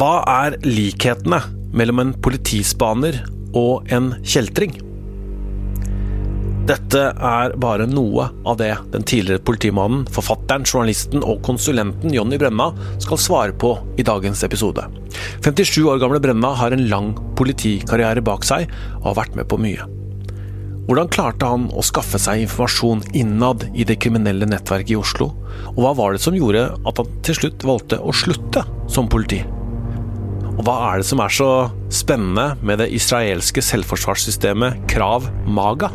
[0.00, 1.42] Hva er likhetene
[1.76, 3.18] mellom en politispaner
[3.52, 4.72] og en kjeltring?
[6.70, 12.70] Dette er bare noe av det den tidligere politimannen, forfatteren, journalisten og konsulenten Jonny Brenna
[12.96, 14.86] skal svare på i dagens episode.
[15.44, 18.72] 57 år gamle Brenna har en lang politikarriere bak seg
[19.02, 19.84] og har vært med på mye.
[20.88, 25.34] Hvordan klarte han å skaffe seg informasjon innad i det kriminelle nettverket i Oslo?
[25.76, 29.44] Og hva var det som gjorde at han til slutt valgte å slutte som politi?
[30.60, 31.50] Og hva er det som er så
[31.88, 35.88] spennende med det israelske selvforsvarssystemet Krav Maga?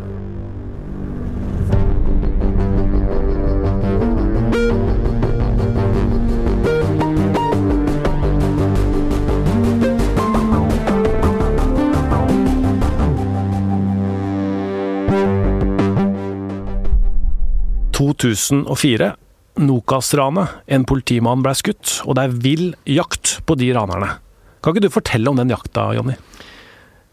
[17.93, 19.13] 2004.
[19.61, 20.57] Nokas-ranet.
[20.65, 24.15] En politimann ble skutt, og det er vill jakt på de ranerne.
[24.65, 26.15] Kan ikke du fortelle om den jakta, Jonny?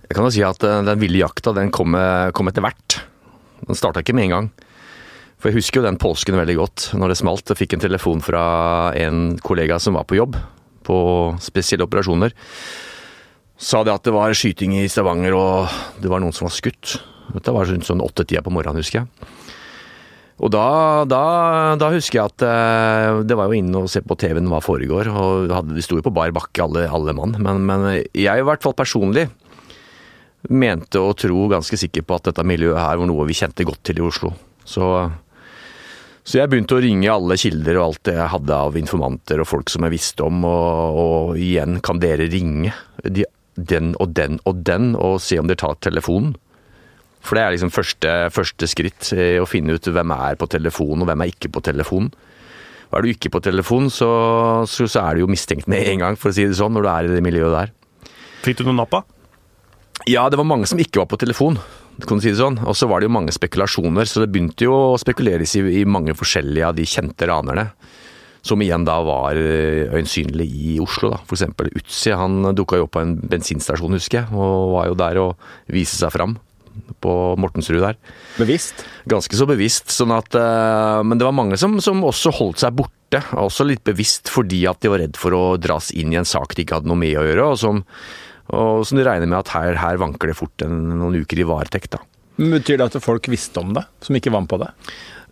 [0.09, 1.93] Jeg kan jo si at eh, den ville jakta den kom,
[2.33, 2.97] kom etter hvert.
[3.67, 4.49] Den starta ikke med en gang.
[5.37, 7.53] For jeg husker jo den påsken veldig godt, når det smalt.
[7.53, 8.43] Jeg fikk en telefon fra
[8.97, 10.39] en kollega som var på jobb
[10.87, 10.97] på
[11.43, 12.33] spesielle operasjoner.
[13.61, 16.97] Sa det at det var skyting i Stavanger, og det var noen som var skutt.
[17.35, 19.29] Dette var rundt sånn åttetida på morgenen, husker jeg.
[20.43, 20.67] Og da,
[21.07, 21.23] da,
[21.79, 25.11] da, husker jeg at eh, det var jo inne og se på TV-en hva foregår.
[25.15, 27.37] og Vi sto jo på bar bakke alle, alle mann.
[27.39, 29.29] Men, men, jeg i hvert fall personlig
[30.51, 33.85] mente og tro ganske sikker på at dette miljøet her var noe vi kjente godt
[33.87, 34.33] til i Oslo.
[34.67, 34.89] Så,
[36.27, 39.51] så jeg begynte å ringe alle kilder og alt det jeg hadde av informanter og
[39.53, 40.43] folk som jeg visste om.
[40.49, 42.75] Og, og igjen, kan dere ringe
[43.07, 46.35] de, den og den og den og se om dere tar telefonen?
[47.23, 51.05] For det er liksom første, første skritt, i å finne ut hvem er på telefon
[51.05, 52.11] og hvem er ikke på telefon.
[52.91, 54.09] Og er du ikke på telefon, så,
[54.69, 56.85] så, så, er du jo mistenkt med en gang, for å si det sånn, når
[56.85, 57.73] du er i det miljøet der.
[58.45, 59.07] Fikk du noen napp av?
[60.11, 61.57] Ja, det var mange som ikke var på telefon.
[62.05, 62.59] kan du si det sånn.
[62.67, 65.87] Og så var det jo mange spekulasjoner, så det begynte jo å spekuleres i, i
[65.89, 67.71] mange forskjellige av de kjente ranerne.
[68.43, 71.15] Som igjen da var eh, øyensynlig i Oslo.
[71.15, 71.23] da.
[71.31, 72.11] Eksempel Utsi.
[72.19, 76.03] Han dukka jo opp på en bensinstasjon, husker jeg, og var jo der og viste
[76.03, 76.35] seg fram
[77.03, 77.99] på Mortensrud der.
[78.39, 78.85] Bevisst?
[79.11, 79.91] Ganske så bevisst.
[79.95, 83.23] sånn at, uh, Men det var mange som, som, også holdt seg borte.
[83.39, 86.55] Også litt bevisst fordi at de var redd for å dras inn i en sak
[86.55, 87.49] de ikke hadde noe med å gjøre.
[87.53, 87.83] Og som,
[88.53, 91.49] og som de regner med at her, her vanker det fort en, noen uker i
[91.49, 91.97] varetekt.
[91.97, 92.05] da.
[92.43, 94.71] Betyr det at folk visste om det, som ikke var med på det?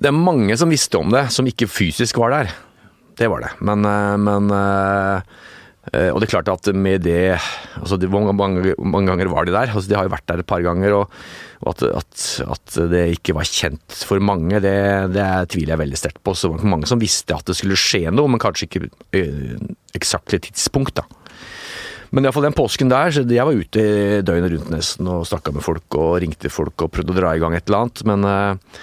[0.00, 2.52] Det er mange som visste om det, som ikke fysisk var der.
[3.20, 3.54] Det var det.
[3.64, 5.22] Men, eh, men Eh,
[5.90, 7.34] og det er klart at med det
[7.80, 9.72] altså det, mange, mange, mange, ganger var de der.
[9.72, 10.94] altså De har jo vært der et par ganger.
[11.00, 11.16] Og,
[11.60, 14.76] og at, at, at, det ikke var kjent for mange, det,
[15.14, 16.34] det tviler jeg veldig sterkt på.
[16.34, 19.56] Så det var mange som visste at det skulle skje noe, men kanskje ikke øh,
[19.96, 21.00] eksakte tidspunkt.
[21.02, 21.06] da.
[22.10, 23.82] Men iallfall den påsken der, så jeg var ute
[24.26, 27.42] døgnet rundt nesten og snakka med folk og ringte folk og prøvde å dra i
[27.42, 28.04] gang et eller annet.
[28.08, 28.78] Men øh,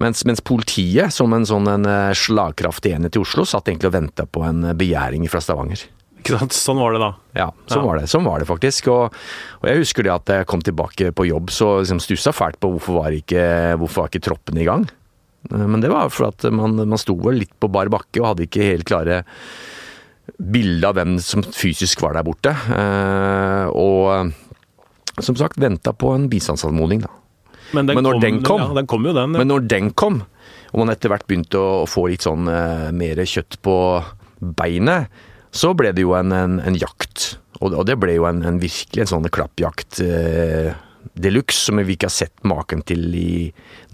[0.00, 4.28] mens, mens, politiet, som en sånn en slagkraftig enhet i Oslo, satt egentlig og venta
[4.28, 5.88] på en begjæring fra Stavanger.
[6.20, 6.54] Ikke sant?
[6.56, 7.10] Sånn var det da.
[7.38, 7.86] Ja, sånn, ja.
[7.88, 8.12] Var, det.
[8.12, 8.92] sånn var det faktisk.
[8.92, 9.18] Og,
[9.60, 12.74] og, jeg husker det at jeg kom tilbake på jobb, så liksom stussa fælt på
[12.74, 13.44] hvorfor var ikke,
[13.80, 14.86] hvorfor var ikke troppen i gang.
[15.48, 18.44] Men det var for at man, man sto vel litt på bar bakke og hadde
[18.44, 19.22] ikke helt klare
[20.36, 22.52] bilde av hvem som fysisk var der borte.
[22.52, 27.14] Eh, og som sagt venta på en bistandsanmodning, da.
[27.70, 29.38] Men, men når kom, den kom, ja, den kom jo den, ja.
[29.38, 30.22] men når den kom,
[30.72, 33.74] og man etter hvert begynte å få litt sånn eh, mer kjøtt på
[34.58, 35.12] beinet,
[35.50, 37.34] så ble det jo en, en, en jakt.
[37.60, 40.70] Og, og, det ble jo en, en virkelig en sånn klappjakt eh,
[41.14, 43.32] de luxe som vi ikke har sett maken til i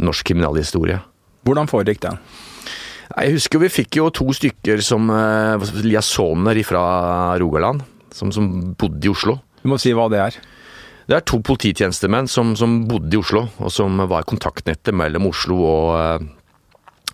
[0.03, 1.01] norsk kriminalhistorie.
[1.47, 2.21] Hvordan foregikk den?
[3.07, 6.83] Jeg husker vi fikk jo to stykker som eh, liasoner fra
[7.41, 7.85] Rogaland,
[8.15, 9.39] som, som, bodde i Oslo.
[9.63, 10.39] Du må si hva det er.
[11.07, 15.61] Det er to polititjenestemenn som, som bodde i Oslo, og som var kontaktnettet mellom Oslo
[15.63, 16.27] og, eh,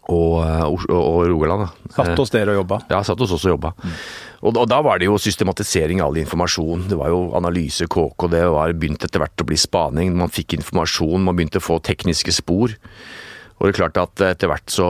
[0.08, 1.69] og, og, og Rogaland.
[1.92, 2.82] Satt hos dere og jobba?
[2.91, 3.75] Ja, satt hos oss og jobba.
[3.84, 3.98] Mm.
[4.42, 6.88] Og, og, da var det jo systematisering av all informasjon.
[6.90, 10.17] Det var jo analyse, KK, det var begynt etter hvert å bli spaning.
[10.19, 12.75] Man fikk informasjon, man begynte å få tekniske spor.
[12.75, 14.88] Og det er klart at etter hvert så,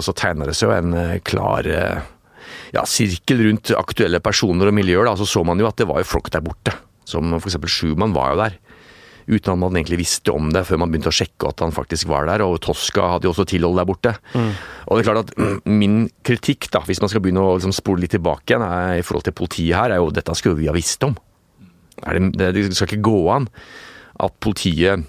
[0.00, 1.98] så tegna det seg jo en eh, klar eh,
[2.72, 5.04] ja, sirkel rundt aktuelle personer og miljøer.
[5.10, 5.16] Da.
[5.20, 6.72] Så så man jo at det var jo folk der borte.
[7.06, 7.60] Som f.eks.
[7.68, 8.56] Schumann var jo der
[9.26, 12.08] uten at man egentlig visste om det før man begynte å sjekke at han faktisk
[12.10, 12.44] var der.
[12.46, 14.14] Og Tosca hadde jo også tilhold der borte.
[14.34, 14.52] Mm.
[14.86, 17.74] Og det er klart at mm, min kritikk, da, hvis man skal begynne å liksom
[17.74, 20.70] spole litt tilbake igjen er, i forhold til politiet her, er jo dette skulle vi
[20.70, 21.16] ha visst om.
[21.96, 23.48] Det, det, skal ikke gå an
[24.22, 25.06] at politiet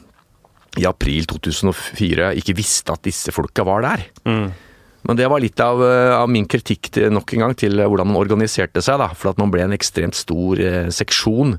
[0.77, 4.07] i april 2004 ikke visste at disse folka var der.
[4.27, 4.47] Mm.
[5.07, 8.09] Men det var litt av, eh, av min kritikk til, nok en gang til hvordan
[8.09, 8.99] man organiserte seg.
[8.99, 11.57] da, For at man ble en ekstremt stor eh, seksjon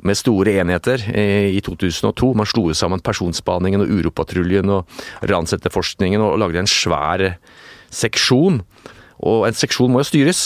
[0.00, 2.32] med store enheter eh, i 2002.
[2.38, 7.34] Man slo sammen Personspaningen og Uropatruljen og ransetterforskningen og lagde en svær
[7.92, 8.62] seksjon.
[9.22, 10.44] Og en seksjon må jo styres.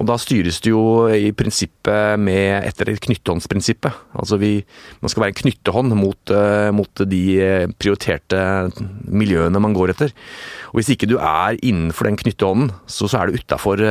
[0.00, 3.96] Og da styres det jo i prinsippet med etter knyttehåndsprinsippet.
[4.16, 4.52] Altså vi,
[5.02, 8.70] man skal være en knyttehånd mot, eh, mot de eh, prioriterte
[9.08, 10.14] miljøene man går etter.
[10.70, 13.84] Og hvis ikke du er innenfor den knyttehånden, så, så er du utafor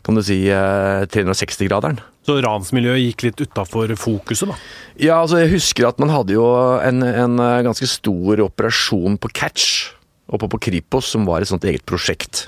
[0.00, 2.00] kan du si 360-graderen.
[2.26, 4.56] Så ransmiljøet gikk litt utafor fokuset, da?
[5.00, 6.44] Ja, altså jeg husker at man hadde jo
[6.84, 9.94] en, en eh, ganske stor operasjon på Catch
[10.30, 12.44] oppe på Kripos, som var et sånt eget prosjekt.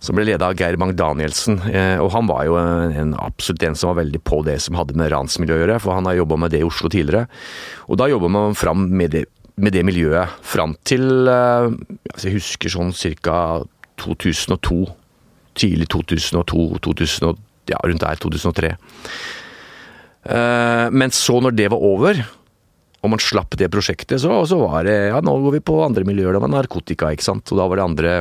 [0.00, 1.58] Som ble leda av Geir Bang-Danielsen.
[1.68, 4.78] Eh, og han var jo en, en, absolutt en som var veldig på det som
[4.78, 7.26] hadde med ransmiljø å gjøre, for han har jobba med det i Oslo tidligere.
[7.90, 9.24] Og da jobba man fram med det,
[9.58, 12.94] med det miljøet fram til altså Jeg husker sånn
[13.26, 13.66] ca.
[13.98, 14.78] 2002.
[15.58, 17.40] Tidlig 2002, 2000,
[17.72, 18.72] ja, rundt der, 2003.
[20.28, 22.20] Eh, Men så, når det var over,
[22.98, 26.04] og man slapp det prosjektet, så, så var det Ja, nå går vi på andre
[26.08, 26.34] miljøer.
[26.34, 27.52] Det var narkotika, ikke sant.
[27.52, 28.14] Og da var det andre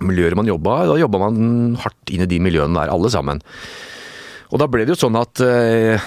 [0.00, 0.78] miljøer man jobba.
[0.88, 3.42] Da jobba man hardt inn i de miljøene der, alle sammen.
[4.52, 6.00] Og da ble det jo sånn at eh,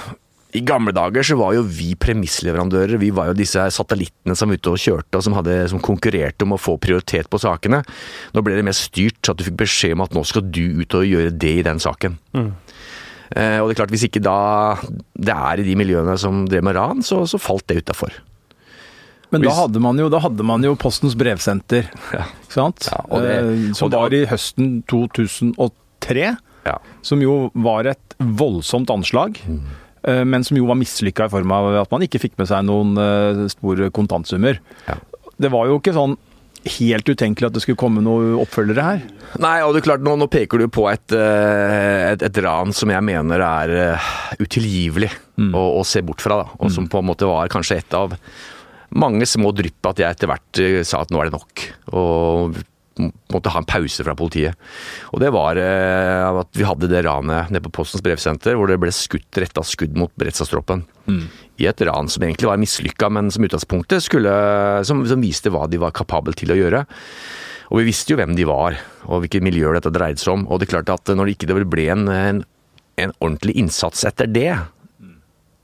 [0.58, 2.98] i gamle dager så var jo vi premissleverandører.
[2.98, 6.42] Vi var jo disse satellittene som var ute og kjørte og som, hadde, som konkurrerte
[6.48, 7.84] om å få prioritet på sakene.
[8.34, 10.64] Nå ble det mer styrt, så at du fikk beskjed om at nå skal du
[10.82, 12.18] ut og gjøre det i den saken.
[12.34, 14.38] Eh, og det er klart, hvis ikke da
[15.22, 18.16] det er i de miljøene som drev med ran, så, så falt det utafor.
[19.30, 21.86] Men da hadde, man jo, da hadde man jo Postens brevsenter,
[22.18, 22.24] Ja.
[22.48, 22.88] ikke sant?
[22.90, 26.32] Ja, det- Eh, som var i høsten 2003.
[26.66, 26.80] Ja.
[27.06, 29.38] Som jo var et voldsomt anslag.
[29.46, 29.62] Mm.
[30.04, 32.66] Eh, Men som jo var mislykka i form av at man ikke fikk med seg
[32.68, 34.60] noen eh, store kontantsummer.
[34.88, 34.98] Ja.
[35.40, 36.18] Det var jo ikke sånn
[36.70, 39.04] helt utenkelig at det skulle komme noen oppfølgere her.
[39.40, 42.76] Nei, og det er klart, nå, nå peker du på et, eh, et, et ran
[42.76, 43.76] som jeg mener er
[44.40, 46.42] utilgivelig utilgivelig å, å se bort fra.
[46.44, 48.18] Da, og som på en måte var kanskje et av
[48.90, 51.66] mange små drypp at jeg etter hvert sa at nå er det nok.
[51.94, 52.60] Og
[53.00, 54.58] måtte ha en pause fra politiet.
[55.14, 58.80] Og det var eh, at vi hadde det ranet nede på Postens brevsenter, hvor det
[58.82, 60.86] ble skutt retta skudd mot beredskapstroppen.
[61.60, 64.34] I et ran som egentlig var mislykka, men som utgangspunktet skulle
[64.88, 66.84] som, som viste hva de var kapable til å gjøre.
[67.70, 70.48] Og vi visste jo hvem de var, og hvilket miljø dette dreide seg om.
[70.50, 72.44] Og det er klart at når det ikke det ble en, en,
[72.98, 74.52] en ordentlig innsats etter det,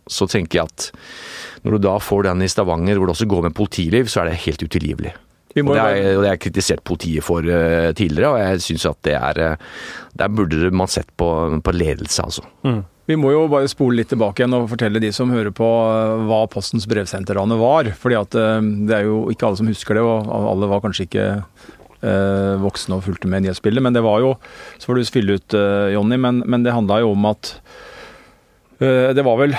[0.05, 0.89] så tenker jeg at
[1.65, 4.29] når du da får den i Stavanger, hvor det også går med politiliv, så er
[4.29, 5.15] det helt utilgivelig.
[5.63, 9.13] Og det, er, har jeg kritisert politiet for uh, tidligere, og jeg syns at det
[9.15, 9.77] er uh,
[10.19, 11.29] Der burde man sett på,
[11.63, 12.43] på ledelse, altså.
[13.05, 16.23] Vi må jo bare spole litt tilbake igjen og fortelle de som hører på eh,
[16.25, 17.91] hva Postens brevsenterrane var.
[18.01, 21.25] fordi at det er jo ikke alle som husker det, og alle var kanskje ikke
[22.05, 23.83] eh, voksne og fulgte med i nyhetsbildet.
[23.83, 24.35] Men det var jo
[24.77, 27.55] Så får du fylle ut, eh, Jonny, men, men det handla jo om at
[28.79, 29.55] eh, det var vel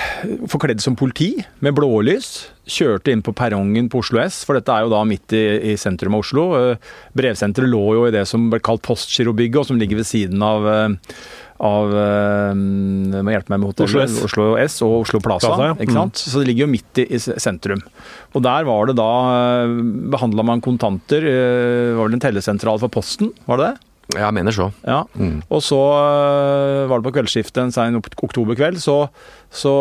[0.48, 2.50] forkledd som politi, med blålys.
[2.66, 5.74] Kjørte inn på perrongen på Oslo S, for dette er jo da midt i, i
[5.78, 6.46] sentrum av Oslo.
[6.58, 10.42] Eh, Brevsenteret lå jo i det som ble kalt Postgirobygget, og som ligger ved siden
[10.42, 11.18] av eh,
[11.56, 13.86] av eh, Må hjelpe meg med hotellet.
[13.86, 14.18] Oslo S.
[14.26, 15.54] Oslo S og Oslo Plaza.
[15.54, 15.78] Plaza, ja.
[15.78, 16.20] ikke sant?
[16.20, 17.80] Så det ligger jo midt i, i sentrum.
[18.34, 19.10] Og der var det da
[20.12, 21.24] Behandla man kontanter.
[21.96, 23.86] var det en tellesentral for Posten, var det det?
[24.14, 24.68] Jeg mener så.
[24.86, 25.00] Ja.
[25.18, 25.40] Mm.
[25.50, 29.08] Og så øh, var det på kveldsskiftet en sein oktoberkveld, så,
[29.50, 29.72] så,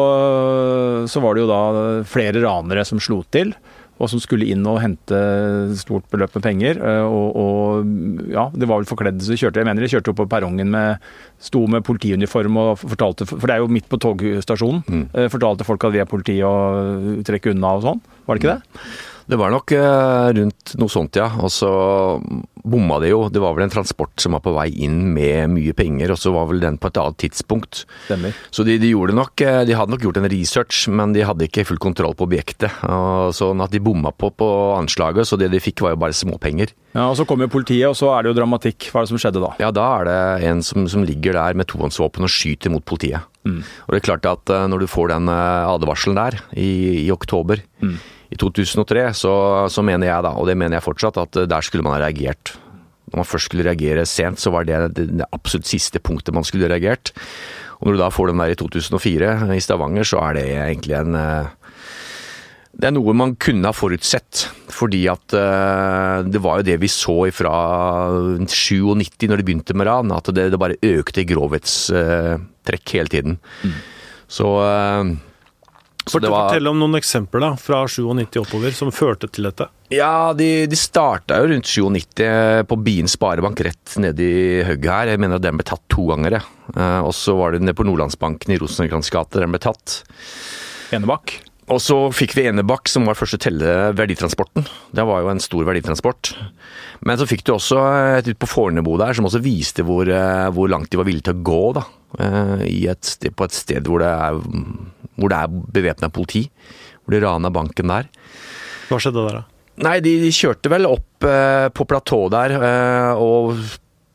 [1.05, 1.61] så var det jo da
[2.09, 3.53] flere ranere som slo til.
[3.95, 5.15] Og som skulle inn og hente
[5.79, 6.81] stort beløp med penger.
[6.83, 10.11] øh, Og, og ja, det var vel forkledd så de kjørte Jeg mener de kjørte
[10.11, 10.99] opp på perrongen med
[11.39, 14.83] Sto med politiuniform og fortalte For det er jo midt på togstasjonen.
[14.89, 15.05] Mm.
[15.15, 18.01] øh, Fortalte folk at vi er politi og trekke unna og sånn.
[18.27, 18.81] Var det ikke det?
[19.25, 21.25] Det var nok eh, rundt noe sånt, ja.
[21.41, 21.69] Og så
[22.65, 23.23] bomma det jo.
[23.33, 26.33] Det var vel en transport som var på vei inn med mye penger, og så
[26.33, 27.83] var vel den på et annet tidspunkt.
[28.05, 28.37] Stemmer.
[28.53, 31.47] Så de, de gjorde nok eh, De hadde nok gjort en research, men de hadde
[31.47, 32.73] ikke full kontroll på objektet.
[32.85, 36.17] Og sånn at de bomma på, på anslaget, så det de fikk var jo bare
[36.17, 36.73] småpenger.
[36.95, 38.91] Ja, og Så kommer jo politiet, og så er det jo dramatikk.
[38.91, 39.53] Hva er det som skjedde da?
[39.61, 40.19] Ja, da er det
[40.51, 43.25] en som, som ligger der med tohåndsvåpen og skyter mot politiet.
[43.45, 46.69] Og det er klart at eh, når du får den advarselen der i,
[47.05, 47.61] i oktober
[48.35, 49.33] i 2003, så,
[49.71, 52.03] så mener jeg da, og det mener jeg fortsatt, at eh, der skulle man ha
[52.03, 52.55] reagert.
[53.11, 56.45] Når man først skulle reagere sent, så var det det, det absolutt siste punktet man
[56.47, 57.13] skulle reagert.
[57.79, 60.97] Og når du da får den der i 2004 i Stavanger, så er det egentlig
[60.97, 61.53] en eh,
[62.75, 66.89] det er noe man kunne ha forutsett, fordi at eh, det var jo det vi
[66.91, 67.53] så fra
[68.43, 73.37] 97 når det begynte med ran, at det, det bare økte i grovhetstrekk hele tiden.
[73.63, 73.77] Eh,
[74.27, 74.49] Så
[76.21, 79.67] det var- Fortell om noen eksempler da, fra 97 oppover som førte til dette.
[79.89, 85.07] Ja, de, de starta jo rundt 97 på Bien sparebank rett nede i hugget her.
[85.13, 86.31] Jeg mener at den ble tatt to ganger.
[86.37, 86.43] jeg.
[86.75, 90.03] Eh, Og så var det nede på Nordlandsbanken i Rosenkrantz gate den ble tatt.
[90.93, 91.39] Enebakk.
[91.73, 94.67] Og så fikk vi Enebakk, som var første telle verditransporten.
[94.93, 96.35] Det var jo en stor verditransport.
[97.05, 97.79] Men så fikk du også
[98.19, 101.25] et ute på Fornebu der, som også viste hvor, eh, hvor langt de var villige
[101.31, 101.63] til å gå.
[101.79, 101.85] da.
[102.19, 104.37] Eh, I et sted, på et sted hvor det er,
[105.17, 106.45] hvor det er bevæpna politi.
[107.01, 108.11] Hvor de rana banken der.
[108.91, 109.43] Hva skjedde der, da?
[109.85, 112.53] Nei, de, de kjørte vel opp eh, på platå der,
[113.19, 113.57] og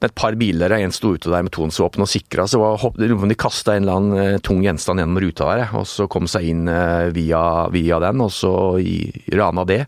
[0.01, 3.77] et par biler, en sto ute der med tonsvåpen og sikra, så var, de kasta
[3.77, 7.11] en eller annen eh, tung gjenstand gjennom ruta der, og så kom seg inn eh,
[7.13, 7.43] via,
[7.75, 8.53] via den, og så
[9.37, 9.85] rana det.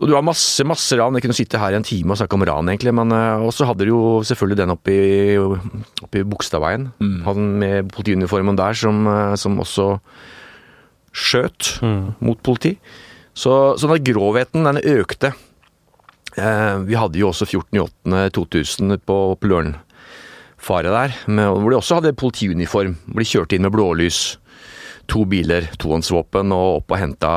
[0.00, 1.12] Og du har masse, masse ran.
[1.18, 2.94] Jeg kunne sitte her i en time og snakke om ran, egentlig.
[2.96, 6.86] Men også så hadde du jo selvfølgelig den oppe i, oppe i Bogstadveien.
[7.26, 9.88] Han med politiuniformen der som, eh, som også
[11.12, 11.74] skjøt
[12.24, 12.78] mot politi.
[13.36, 15.34] Så, så den grovheten, den økte.
[16.36, 22.14] Eh, vi hadde jo også 14.8.2000 på, på Lørenfaret der, med, hvor de også hadde
[22.16, 22.96] politiuniform.
[23.06, 24.22] Hvor de kjørte inn med blålys.
[25.10, 27.32] To biler, tohåndsvåpen, og opp og henta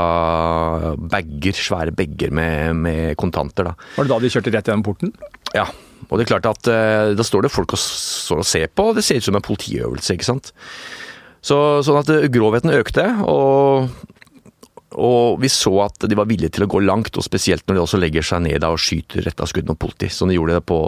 [1.12, 3.72] bager, svære bager med, med kontanter.
[3.72, 3.90] da.
[3.98, 5.16] Var det da de kjørte rett gjennom porten?
[5.58, 5.66] Ja,
[6.06, 8.92] og det er klart at eh, da står det folk og står og ser på,
[8.92, 10.54] og det ser ut som en politiøvelse, ikke sant.
[11.46, 13.90] Så, sånn at eh, grovheten økte, og,
[14.96, 17.84] og vi så at de var villige til å gå langt, og spesielt når de
[17.84, 20.66] også legger seg ned og skyter rett av skudd mot politi, som de gjorde det
[20.70, 20.80] på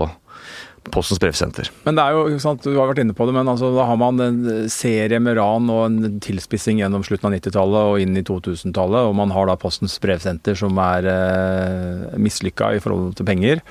[0.87, 1.67] Postens brevsenter.
[1.83, 3.97] Men det er jo, sant, du har vært inne på det, men altså, da har
[3.99, 8.23] man en serie med ran og en tilspissing gjennom slutten av 90-tallet og inn i
[8.23, 13.63] 2000-tallet, og man har da Postens brevsenter som er eh, mislykka i forhold til penger.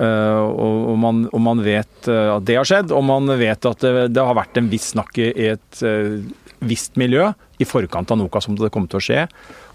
[0.00, 3.66] Uh, og, og, man, og man vet eh, at det har skjedd, og man vet
[3.68, 6.22] at det, det har vært en viss snakk i et eh,
[6.60, 9.26] visst miljø i forkant av Nokas om det kom til å skje,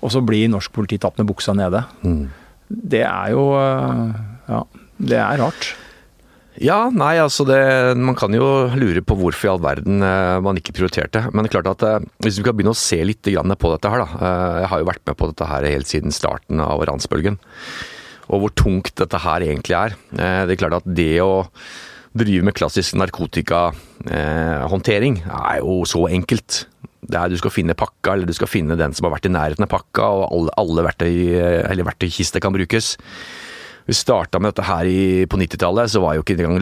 [0.01, 1.83] og så blir norsk politi tatt med buksa nede.
[2.69, 4.61] Det er jo eh, Ja,
[4.97, 5.73] det er rart.
[6.61, 7.57] Ja, nei, altså det,
[7.99, 8.45] Man kan jo
[8.79, 11.25] lure på hvorfor i all verden eh, man ikke prioriterte.
[11.31, 13.91] Men det er klart at eh, hvis vi kan begynne å se litt på dette
[13.91, 14.29] her, da.
[14.61, 17.41] Jeg har jo vært med på dette her helt siden starten av ransbølgen.
[18.25, 19.97] Og hvor tungt dette her egentlig er.
[20.09, 21.45] Det er klart at det å
[22.19, 26.51] drive med klassisk narkotikahåndtering er jo så enkelt.
[27.05, 29.35] Det er Du skal finne pakka, eller du skal finne den som har vært i
[29.35, 31.15] nærheten av pakka, og alle, alle verktøy,
[31.69, 32.97] eller verktøykiste kan brukes.
[33.85, 36.57] Vi starta med dette her i, på 90-tallet, så var jo ikke engang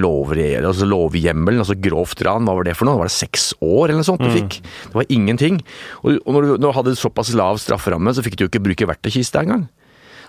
[0.67, 2.99] altså lovhjemmelen, altså grovt ran, hva var det for noe?
[2.99, 4.59] Var det seks år eller noe sånt du fikk?
[4.59, 5.63] Det var ingenting.
[6.03, 8.65] Og, og når, du, når du hadde såpass lav strafferamme, så fikk du jo ikke
[8.67, 9.63] bruke verktøykiste engang.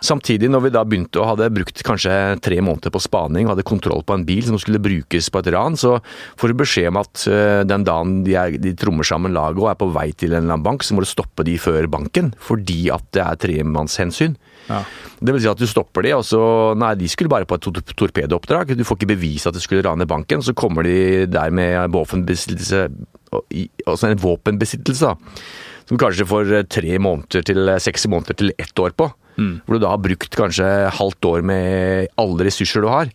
[0.04, 2.12] Samtidig, når vi da begynte å hadde brukt kanskje
[2.44, 5.48] tre måneder på spaning og hadde kontroll på en bil som skulle brukes på et
[5.54, 5.96] ran, så
[6.40, 9.70] får du beskjed om at øh, den dagen de, er, de trommer sammen laget og
[9.72, 12.34] er på vei til en eller annen bank, så må du stoppe de før banken,
[12.42, 14.36] fordi at det er tremannshensyn.
[14.68, 14.82] Ja.
[15.24, 16.40] Det vil si at du stopper de, og så
[16.80, 18.74] Nei, de skulle bare på et tor- torpedooppdrag.
[18.76, 20.42] Du får ikke bevise at de skulle rane banken.
[20.44, 22.86] Så kommer de der med våpenbesittelse
[23.34, 25.42] Altså en våpenbesittelse, da.
[25.88, 29.08] Som kanskje får eh, tre måneder til eh, seks måneder til ett år på.
[29.36, 30.66] Hvor du da har brukt kanskje
[30.98, 33.10] halvt år med alle ressurser du har.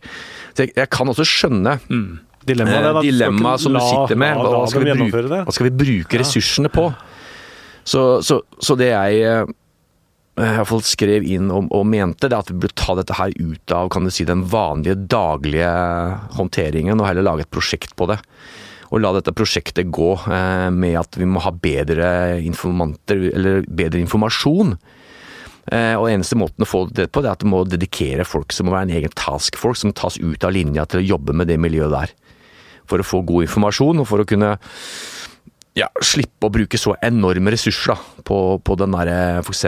[0.54, 1.78] Så jeg, jeg kan også skjønne
[2.46, 4.36] Dilemmaet eh, dilemma som som du sitter med.
[4.36, 5.40] La, Hva, la hva, skal vi bruke, det.
[5.44, 6.86] hva skal vi bruke ressursene på?
[7.84, 9.50] Så, så, så det jeg eh,
[10.40, 13.16] i hvert fall skrev inn og, og mente, det er at vi burde ta dette
[13.18, 15.72] her ut av kan du si, den vanlige daglige
[16.38, 18.20] håndteringen, og heller lage et prosjekt på det.
[18.90, 24.00] Og la dette prosjektet gå eh, med at vi må ha bedre informanter, eller bedre
[24.02, 24.74] informasjon.
[25.70, 28.52] Eh, og eneste måten å få det på, det er at du må dedikere folk
[28.56, 31.50] som må være en egen taskforce som tas ut av linja til å jobbe med
[31.52, 32.14] det miljøet der.
[32.90, 34.56] For å få god informasjon, og for å kunne
[35.78, 39.12] ja, slippe å bruke så enorme ressurser da, på, på den der
[39.44, 39.66] f.eks.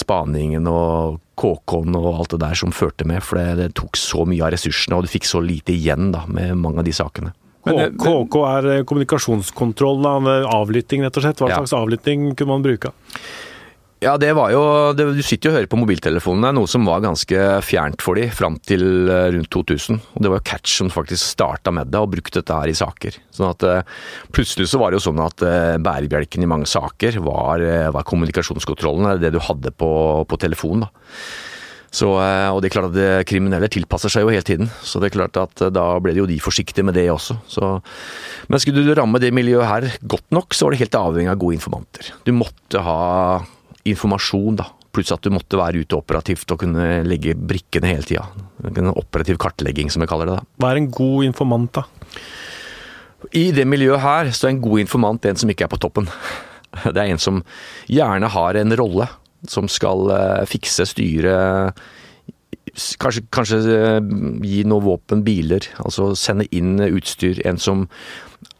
[0.00, 3.22] spaningen og KK-en og alt det der som førte med.
[3.22, 6.24] For det, det tok så mye av ressursene, og du fikk så lite igjen da,
[6.26, 7.34] med mange av de sakene.
[7.64, 11.38] Men det- KK er eh, kommunikasjonskontroll, da, med avlytting rett og slett.
[11.40, 11.62] Hva Ja.
[11.62, 12.90] slags avlytting kunne man bruke?
[14.04, 14.60] Ja, det var jo
[14.92, 18.26] det, Du sitter jo og hører på mobiltelefonene, noe som var ganske fjernt for de
[18.34, 20.00] fram til eh, rundt 2000.
[20.12, 22.76] Og det var jo Catch som faktisk starta med det og brukte dette her i
[22.76, 23.16] saker.
[23.32, 23.80] Sånn at eh,
[24.34, 29.22] Plutselig så var det jo sånn at eh, bærebjelken i mange saker var, var kommunikasjonskontrollen,
[29.22, 29.90] det du hadde på,
[30.28, 30.84] på telefonen.
[30.84, 31.18] da.
[31.94, 35.14] Så, og det er klart at kriminelle tilpasser seg jo hele tiden, så det er
[35.14, 37.36] klart at da ble det jo de forsiktige med det også.
[37.46, 37.68] Så,
[38.50, 41.38] men skulle du ramme det miljøet her godt nok, så var det helt avhengig av
[41.38, 42.10] gode informanter.
[42.26, 42.98] Du måtte ha
[43.88, 44.68] informasjon, da.
[44.94, 48.24] Pluss at du måtte være ute operativt og kunne legge brikkene hele tida.
[48.70, 50.38] En operativ kartlegging, som vi kaller det.
[50.38, 50.48] da.
[50.62, 51.86] Hva er en god informant, da?
[53.34, 56.08] I det miljøet her så er en god informant en som ikke er på toppen.
[56.84, 57.36] Det er en som
[57.86, 59.06] gjerne har en rolle,
[59.46, 61.36] som skal eh, fikse, styre
[62.98, 64.06] Kanskje, kanskje eh,
[64.42, 67.38] gi noe våpen, biler, altså sende inn utstyr.
[67.46, 67.84] En som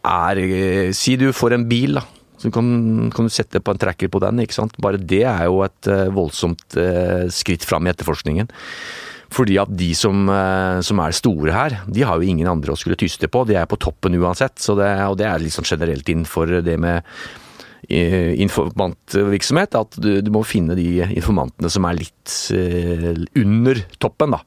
[0.07, 2.05] er eh, Si du får en bil, da.
[2.41, 2.67] Så kan,
[3.15, 4.41] kan du sette på en tracker på den.
[4.43, 4.75] ikke sant?
[4.81, 8.51] Bare det er jo et eh, voldsomt eh, skritt fram i etterforskningen.
[9.35, 12.79] Fordi at de som, eh, som, er store her, de har jo ingen andre å
[12.79, 13.45] skulle tyste på.
[13.47, 14.59] De er på toppen uansett.
[14.59, 17.17] Det, og det er liksom generelt innenfor det med
[17.85, 22.31] informantvirksomhet, at du, du, må finne de informantene som er litt
[23.37, 24.39] under toppen, da.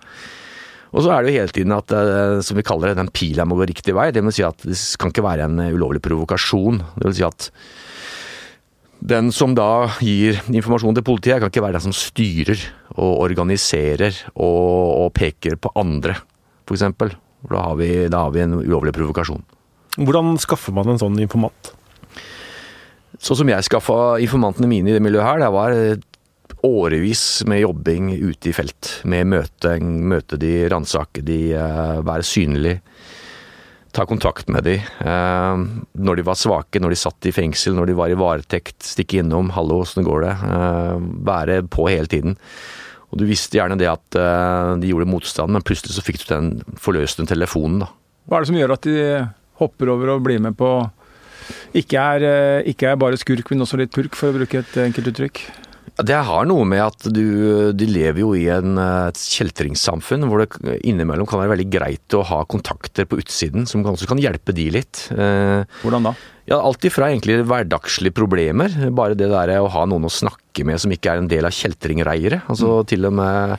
[0.94, 3.44] Og så er det jo hele tiden at, uh, som vi kaller det, den pila
[3.48, 4.08] må gå riktig vei.
[4.14, 6.80] Det vil si at det kan ikke være en ulovlig provokasjon.
[6.96, 7.50] Det vil si at
[8.98, 12.58] den som da gir informasjon til politiet, kan ikke være den som styrer
[12.96, 16.16] og organiserer og, og peker på andre,
[16.66, 16.86] f.eks.
[16.98, 19.44] Da, har vi, da har vi en ulovlig provokasjon.
[19.98, 21.72] Hvordan skaffer man en sånn informant?
[23.22, 25.74] Sånn som jeg skaffa informantene mine i det miljøet her, det var
[26.66, 28.98] årevis med jobbing ute i felt.
[29.08, 32.74] Med møte, møte de, ransake de, uh, være synlig.
[33.94, 34.76] Ta kontakt med de.
[35.00, 38.80] Uh, når de var svake, når de satt i fengsel, når de var i varetekt.
[38.84, 39.52] Stikke innom.
[39.54, 42.38] 'Hallo, åssen går det?' Uh, være på hele tiden.
[43.08, 46.48] Og du visste gjerne det at de gjorde motstand, men plutselig så fikk du den
[46.76, 47.86] forløsende telefonen, da.
[48.28, 48.96] Hva er det som gjør at de
[49.62, 50.68] hopper over og blir med på
[51.76, 54.76] ikke er, eh, ikke er bare skurk, men også litt purk, for å bruke et
[54.84, 55.42] enkelt uttrykk?
[55.98, 57.24] Det har noe med at du,
[57.74, 62.22] de lever jo i en, et kjeltringssamfunn hvor det innimellom kan være veldig greit å
[62.28, 65.08] ha kontakter på utsiden som kanskje kan hjelpe de litt.
[65.10, 66.14] Eh, Hvordan da?
[66.48, 68.72] Ja, Alt ifra egentlig hverdagslige problemer.
[68.94, 71.56] Bare det der å ha noen å snakke med som ikke er en del av
[71.56, 72.46] kjeltringreiret.
[72.46, 72.88] Altså mm.
[72.94, 73.58] til og med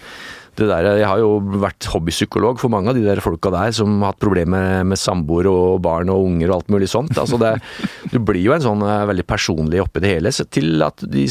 [0.68, 4.14] der, jeg har jo vært hobbypsykolog for mange av de der folka der som har
[4.14, 7.16] hatt problemer med samboer og barn og unger og alt mulig sånt.
[7.16, 7.56] Altså det,
[8.12, 11.26] du blir jo en sånn eh, veldig personlig oppi det hele, til at de,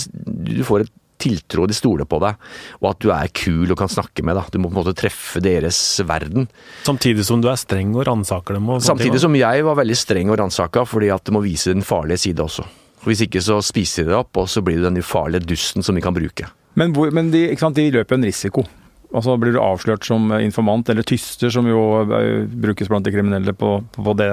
[0.48, 2.38] du får et tiltro, de stoler på deg,
[2.80, 4.38] og at du er kul og kan snakke med.
[4.38, 4.44] Da.
[4.54, 6.48] Du må på en måte treffe deres verden.
[6.86, 8.68] Samtidig som du er streng og ransaker dem?
[8.70, 11.86] Og Samtidig som jeg var veldig streng og ransaka, fordi at du må vise den
[11.86, 12.66] farlige side også.
[13.06, 15.98] Hvis ikke så spiser de det opp, og så blir du den ufarlige dusten som
[15.98, 16.48] vi kan bruke.
[16.78, 18.64] Men, hvor, men de, de, løper en risiko.
[19.08, 23.54] Altså Blir du avslørt som informant, eller tyster, som jo eh, brukes blant de kriminelle
[23.56, 24.28] på, på det,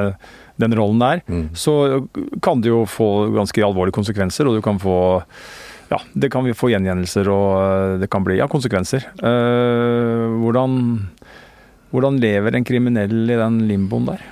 [0.60, 1.46] den rollen der, mm.
[1.56, 2.04] så
[2.44, 4.98] kan det jo få ganske alvorlige konsekvenser, og du kan få
[5.92, 9.06] ja, det kan få gjengjeldelser og eh, det kan bli ja, konsekvenser.
[9.22, 10.80] Uh, hvordan,
[11.94, 14.24] hvordan lever en kriminell i den limboen der?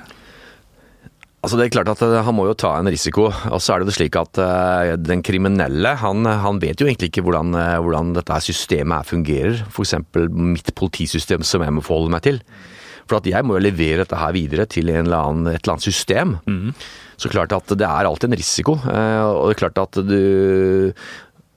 [1.44, 3.24] Altså det er klart at eh, Han må jo ta en risiko.
[3.28, 7.10] og så er det jo slik at uh, Den kriminelle han, han, vet jo egentlig
[7.12, 9.56] ikke hvordan, uh, hvordan dette systemet her fungerer.
[9.68, 9.94] F.eks.
[10.32, 12.38] mitt politisystem som jeg må forholde meg til.
[13.04, 15.90] For at jeg må jo levere dette her videre til eller annen, et eller annet
[15.90, 16.28] system.
[16.48, 16.72] Mm.
[17.20, 18.74] Så klart at det er alltid en risiko.
[18.80, 20.22] Og det er klart at du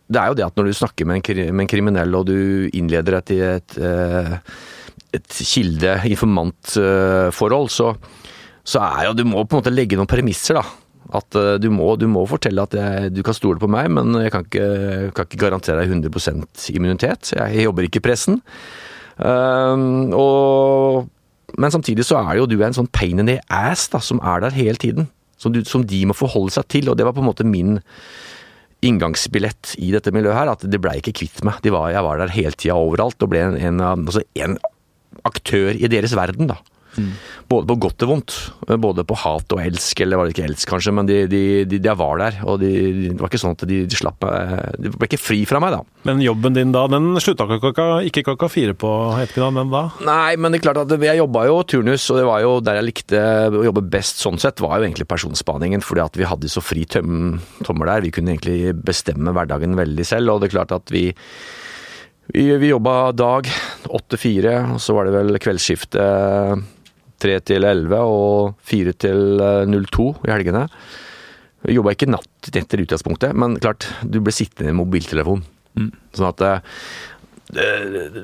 [0.06, 2.38] Det er jo det at når du snakker med en, med en kriminell og du
[2.74, 3.70] innleder deg til et,
[5.14, 7.94] et kilde-informant-forhold, så
[8.66, 10.64] så er jo Du må på en måte legge noen premisser, da.
[11.14, 14.16] At uh, du, må, du må, fortelle at jeg, du kan stole på meg, men
[14.24, 14.70] jeg kan ikke,
[15.14, 17.30] kan ikke garantere deg 100 immunitet.
[17.36, 18.40] Jeg, jobber ikke i pressen.
[19.16, 21.06] Uh, og,
[21.56, 24.42] men samtidig så er jo du en sånn pain in the ass da, som er
[24.44, 25.10] der hele tiden.
[25.38, 26.90] Som, du, som de må forholde seg til.
[26.90, 27.76] Og det var på en måte min
[28.86, 30.50] inngangsbillett i dette miljøet her.
[30.56, 31.62] At det blei ikke kvitt meg.
[31.62, 34.58] Var, jeg var der hele tida overalt og ble en, en, altså en
[35.28, 36.58] aktør i deres verden, da.
[36.96, 37.12] Mm.
[37.50, 38.36] Både på godt og vondt.
[38.82, 41.80] Både på hat og elsk, eller var det ikke elsk kanskje, men de, de, de,
[41.82, 42.38] de var der.
[42.48, 42.72] Og det
[43.20, 44.24] var ikke sånn at de, slapp
[44.82, 45.82] De ble ikke fri fra meg, da.
[46.08, 48.90] Men jobben din da, den slutta ikke klokka fire på
[49.22, 49.84] ettermiddagen, den da?
[50.06, 52.80] Nei, men det er klart at jeg jobba jo turnus, og det var jo der
[52.80, 55.84] jeg likte å jobbe best sånn sett, var jo egentlig personspaningen.
[55.84, 58.06] Fordi at vi hadde så fri tøm, tommer der.
[58.06, 61.08] Vi kunne egentlig bestemme hverdagen veldig selv, og det er klart at vi
[62.26, 63.46] vi, vi jobba dag,
[63.86, 66.64] 8-4, og så var det vel kveldsskiftet
[67.22, 70.64] 3 til 11 og 4 til 02 i helgene.
[71.66, 75.42] Jeg jobba ikke natt etter utgangspunktet, men klart, du ble sittende i mobiltelefon.
[75.76, 75.92] Mm.
[76.16, 76.58] Sånn at uh,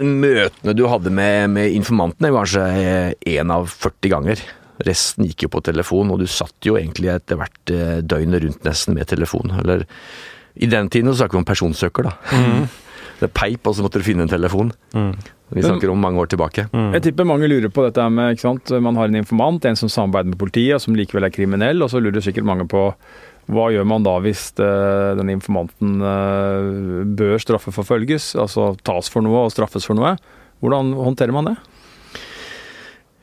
[0.03, 4.45] Møtene du hadde med, med informantene, var kanskje én av 40 ganger.
[4.83, 8.99] Resten gikk jo på telefon, og du satt jo egentlig etter hvert døgnet rundt nesten
[8.99, 9.55] med telefon.
[9.63, 9.87] Eller
[10.55, 12.17] i den tiden så snakker vi om personsøker, da.
[12.35, 12.65] Mm.
[13.23, 14.73] Det er peip, og så måtte du finne en telefon.
[14.99, 15.13] Mm.
[15.53, 16.67] Vi snakker om mange år tilbake.
[16.73, 16.93] Mm.
[16.97, 18.73] Jeg tipper mange lurer på dette med ikke sant?
[18.85, 21.85] Man har en informant, en som samarbeider med politiet, og som likevel er kriminell.
[21.85, 22.87] Og så lurer sikkert mange på
[23.53, 28.33] hva gjør man da hvis uh, denne informanten uh, bør straffeforfølges?
[28.39, 30.15] Altså tas for noe og straffes for noe.
[30.63, 31.57] Hvordan håndterer man det?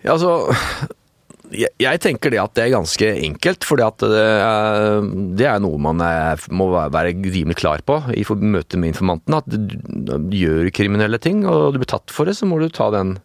[0.03, 0.49] Ja, altså
[1.51, 3.87] jeg, tenker det at det er ganske enkelt, for det,
[4.19, 5.07] er-
[5.39, 9.37] det er noe man er, må være rimelig klar på i møte med informanten.
[9.39, 12.69] At du, du gjør kriminelle ting, og du blir tatt for det, så må du
[12.69, 13.17] ta den,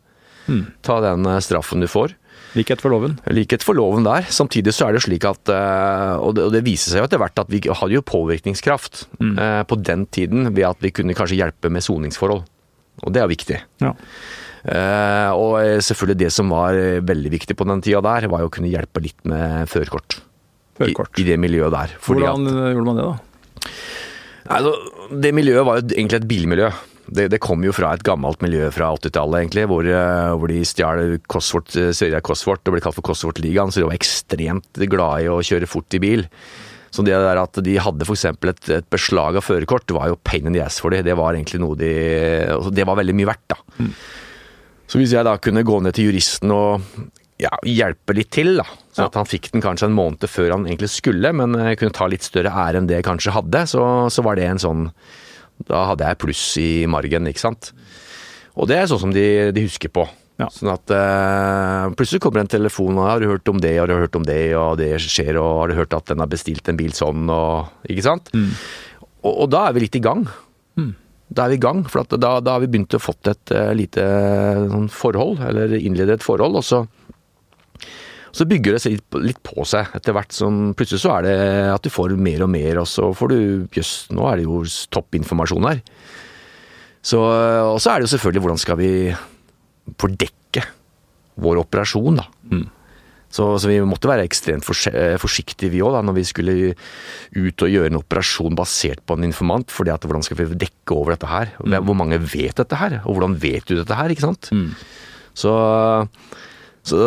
[0.82, 2.16] ta den eh, straffen du får.
[2.54, 3.16] Likhet for loven.
[3.34, 4.28] Likhet for loven der.
[4.30, 7.18] Samtidig så er det slik at eh, Og det, og det viser seg jo etter
[7.18, 9.36] hvert at vi hadde jo påvirkningskraft mm.
[9.66, 12.44] på den tiden ved at vi kunne kanskje hjelpe med soningsforhold.
[13.02, 13.58] Og det er viktig.
[13.82, 13.90] Ja.
[14.64, 18.48] Eh, og selvfølgelig det som var eh, veldig viktig på den tida der, var jo
[18.48, 20.22] å kunne hjelpe litt med førerkort.
[20.78, 21.12] Førerkort.
[21.18, 21.94] I, I det miljøet der.
[22.06, 23.70] Hvordan at, eh, gjorde man det, da?
[24.54, 24.74] Altså,
[25.24, 26.72] det miljøet var jo egentlig et bilmiljø.
[27.04, 30.60] Det, det kom jo fra et gammelt miljø fra 80-tallet, egentlig, hvor, eh, hvor de
[30.64, 35.32] stjal Cosworth, eh, Cosworth og ble kalt for Cosworth-ligaen, så de var ekstremt glad i
[35.32, 36.24] å kjøre fort i bil.
[36.94, 38.28] Så det der at de hadde f.eks.
[38.30, 41.02] Et, et beslag av førerkort, var jo pain in the ass for dem.
[41.04, 41.90] Det var egentlig noe de
[42.54, 43.58] altså, Det var veldig mye verdt, da.
[44.90, 46.82] Så hvis jeg da kunne gå ned til juristen og
[47.40, 50.66] ja, hjelpe litt til, da, så at han fikk den kanskje en måned før han
[50.68, 53.84] egentlig skulle, men jeg kunne ta litt større ære enn det jeg kanskje hadde, så,
[54.12, 54.90] så var det en sånn
[55.70, 57.72] Da hadde jeg pluss i margen, ikke sant.
[58.54, 60.06] Og det er sånn som de, de husker på.
[60.40, 60.48] Ja.
[60.50, 63.94] Sånn at eh, Plutselig kommer en telefon og 'Har du hørt om det, har du
[63.94, 66.78] hørt om det, og det skjer', og 'Har du hørt at den har bestilt en
[66.78, 68.30] bil sånn', og Ikke sant?
[69.22, 70.26] Og, og da er vi litt i gang.
[71.28, 73.72] Da er vi i gang, for da, da har vi begynt å fått et uh,
[73.76, 74.04] lite
[74.68, 76.82] sånn forhold, eller innlede et forhold, og så,
[78.34, 81.36] så bygger det seg litt, litt på seg etter hvert som Plutselig så er det
[81.72, 83.38] at du får mer og mer, og så får du
[83.74, 84.62] Jøss, nå er det jo
[84.94, 85.82] toppinformasjon her.
[87.04, 88.92] Så, og så er det jo selvfølgelig hvordan skal vi
[90.00, 90.62] fordekke
[91.44, 92.28] vår operasjon, da.
[93.34, 96.54] Så, så vi måtte være ekstremt forsiktige vi òg, når vi skulle
[97.34, 99.72] ut og gjøre en operasjon basert på en informant.
[99.74, 101.50] fordi at hvordan skal vi dekke over dette her?
[101.58, 103.00] Hvor mange vet dette her?
[103.04, 104.14] Og hvordan vet du dette her?
[104.14, 104.52] ikke sant?
[105.34, 105.50] Så,
[106.86, 107.00] så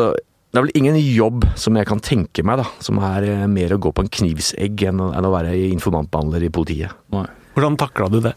[0.52, 3.76] det er vel ingen jobb som jeg kan tenke meg da, som er eh, mer
[3.76, 6.92] å gå på en knivsegg enn, å- enn å være informantbehandler i politiet.
[7.14, 7.26] Nei.
[7.56, 8.34] Hvordan takla du det?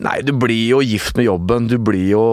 [0.00, 1.66] Nei, du blir jo gift med jobben.
[1.68, 2.24] Du blir jo,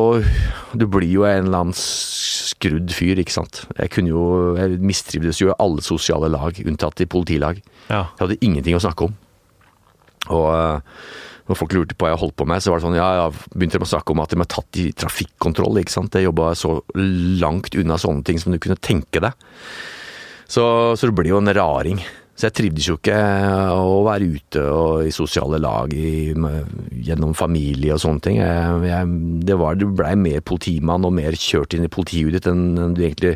[0.71, 3.63] du blir jo en eller annen skrudd fyr, ikke sant.
[3.75, 4.23] Jeg kunne jo,
[4.55, 7.59] jeg mistrivdes jo i alle sosiale lag, unntatt i politilag.
[7.89, 8.05] Ja.
[8.15, 9.17] Jeg hadde ingenting å snakke om.
[10.29, 10.95] Og eh,
[11.49, 13.27] når folk lurte på hva jeg holdt på med, så var det sånn, ja, ja,
[13.55, 16.15] begynte de å snakke om at de var tatt i trafikkontroll, ikke sant.
[16.15, 16.77] Jeg jobba så
[17.41, 19.49] langt unna sånne ting som du kunne tenke deg.
[20.49, 20.63] Så,
[20.97, 21.99] så du blir jo en raring.
[22.39, 23.15] Så jeg trivdes jo ikke
[23.75, 26.31] å være ute og i sosiale lag i,
[27.03, 28.37] gjennom familie og sånne ting.
[28.39, 29.09] Jeg, jeg,
[29.49, 33.01] det var, du blei mer politimann og mer kjørt inn i politihuet ditt enn du
[33.03, 33.33] egentlig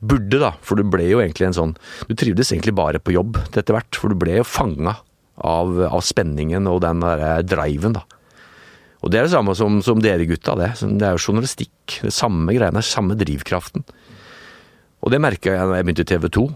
[0.00, 0.54] burde, da.
[0.64, 1.74] For du ble jo egentlig en sånn
[2.08, 4.96] Du trivdes egentlig bare på jobb etter hvert, for du ble jo fanga
[5.36, 8.06] av, av spenningen og den der driven, da.
[9.04, 10.72] Og det er det samme som, som dere gutta, det.
[10.80, 12.00] Det er jo journalistikk.
[12.08, 13.84] Det samme greiene, samme drivkraften.
[15.04, 16.48] Og det merka jeg da jeg begynte i TV 2.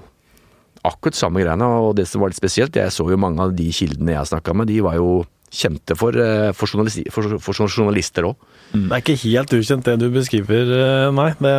[0.84, 3.70] Akkurat samme greiene, og det som var litt spesielt, jeg så jo mange av de
[3.72, 5.22] kildene jeg snakka med, de var jo
[5.54, 8.36] kjente for, eh, for, journalisti, for, for journalister òg.
[8.74, 11.30] Det er ikke helt ukjent det du beskriver, eh, nei.
[11.38, 11.56] Det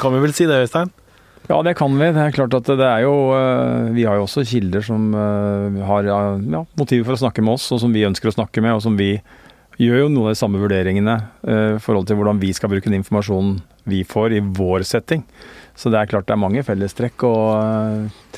[0.00, 0.92] kan vi vel si det, Øystein?
[1.48, 2.10] Ja, det kan vi.
[2.14, 6.06] Det er klart at det er jo eh, Vi har jo også kilder som har
[6.06, 6.20] ja,
[6.78, 8.96] motiver for å snakke med oss, og som vi ønsker å snakke med, og som
[8.96, 9.16] vi
[9.82, 11.14] gjør jo noen av de samme vurderingene
[11.48, 13.56] i forhold til hvordan vi skal bruke den informasjonen
[13.88, 15.24] vi får i vår setting.
[15.74, 18.31] Så det er klart det er mange fellestrekk, og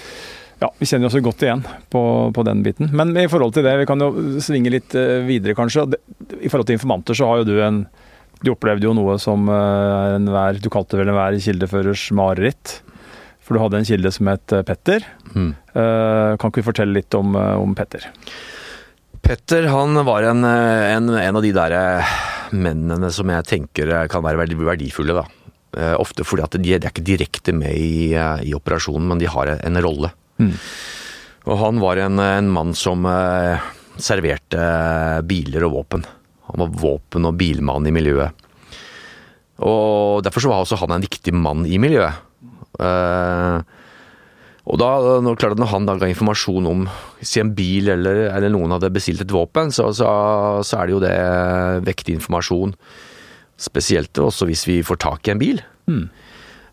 [0.63, 2.03] ja, vi kjenner oss jo godt igjen på,
[2.35, 2.91] på den biten.
[2.95, 5.87] Men i forhold til det, vi kan jo svinge litt eh, videre kanskje.
[6.41, 7.85] I forhold til informanter så har jo du en
[8.45, 12.81] Du opplevde jo noe som eh, enhver Du kalte vel enhver kildeførers mareritt.
[13.45, 15.07] For du hadde en kilde som het eh, Petter.
[15.35, 15.53] Mm.
[15.75, 18.07] Kan ikke vi fortelle litt om, om Petter?
[19.25, 21.75] Petter han var en, en, en av de der
[22.55, 25.17] mennene som jeg tenker kan være veldig verdifulle.
[25.17, 25.25] da.
[25.99, 29.57] Ofte fordi at de, de er ikke direkte med i, i operasjonen, men de har
[29.57, 30.13] en rolle.
[31.45, 33.61] Og han var en, en mann som eh,
[34.01, 34.65] serverte
[35.29, 36.07] biler og våpen.
[36.49, 38.45] Han var våpen- og bilmann i miljøet.
[39.65, 42.17] Og derfor så var også han en viktig mann i miljøet.
[42.81, 43.59] Eh,
[44.65, 46.87] og da, når, klart når han da ga informasjon om
[47.21, 50.09] si en bil eller, eller noen hadde bestilt et våpen, så, så,
[50.65, 51.17] så er det jo det
[51.85, 52.73] vektig informasjon.
[53.61, 55.61] Spesielt også hvis vi får tak i en bil.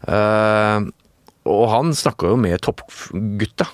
[0.07, 0.87] Eh,
[1.49, 3.67] og han snakka jo med toppgutta.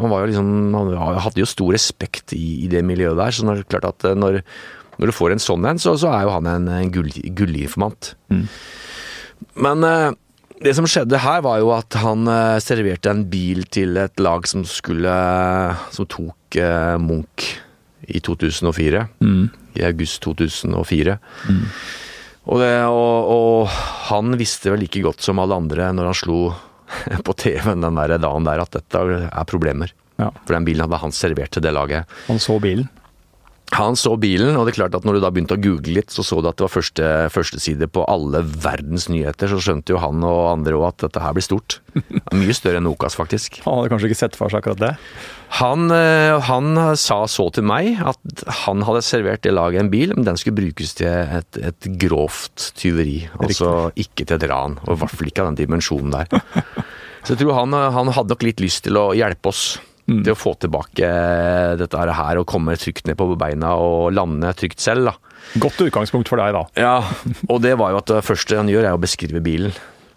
[0.00, 3.34] Han var jo liksom, han hadde jo stor respekt i, i det miljøet der.
[3.34, 4.40] Så det er klart at når,
[4.98, 8.12] når du får en sånn en, så, så er jo han en, en gullinformant.
[8.34, 8.44] Mm.
[9.64, 10.10] Men eh,
[10.64, 14.46] det som skjedde her, var jo at han eh, serverte en bil til et lag
[14.50, 15.14] som skulle
[15.94, 17.54] Som tok eh, Munch
[18.04, 19.06] i 2004.
[19.74, 21.14] I august 2004.
[22.44, 23.76] Og, det, og, og
[24.10, 26.40] han visste vel like godt som alle andre når han slo
[27.26, 29.92] på TV-en den der dagen der at dette er problemer.
[30.20, 30.30] Ja.
[30.44, 32.10] For den bilen hadde han servert til det laget.
[32.28, 32.88] Han så bilen.
[33.74, 36.12] Han så bilen, og det er klart at når du da begynte å google litt,
[36.14, 39.50] så så du at det var første, førsteside på alle verdens nyheter.
[39.50, 41.80] Så skjønte jo han og andre òg at dette her blir stort.
[42.38, 43.58] Mye større enn Nokas, faktisk.
[43.64, 44.92] Han hadde kanskje ikke sett for seg akkurat det?
[45.60, 50.14] Han, eh, han sa så til meg at han hadde servert det laget en bil,
[50.14, 53.24] men den skulle brukes til et, et grovt tyveri.
[53.40, 56.30] Altså ikke til et ran, og i hvert fall ikke av den dimensjonen der.
[57.24, 59.64] Så jeg tror han, han hadde nok litt lyst til å hjelpe oss.
[60.04, 61.08] Til å få tilbake
[61.80, 65.08] dette her og komme trygt ned på beina og lande trygt selv.
[65.08, 65.14] da.
[65.62, 66.64] Godt utgangspunkt for deg, da.
[66.76, 66.96] Ja,
[67.48, 69.72] og det var jo at det første han gjør er å beskrive bilen.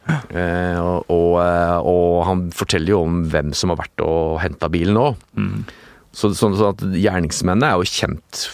[0.08, 4.70] Eh, og, og, eh, og han forteller jo om hvem som har vært og henta
[4.72, 5.08] bilen nå.
[6.16, 8.46] Så, sånn at gjerningsmennene er jo kjent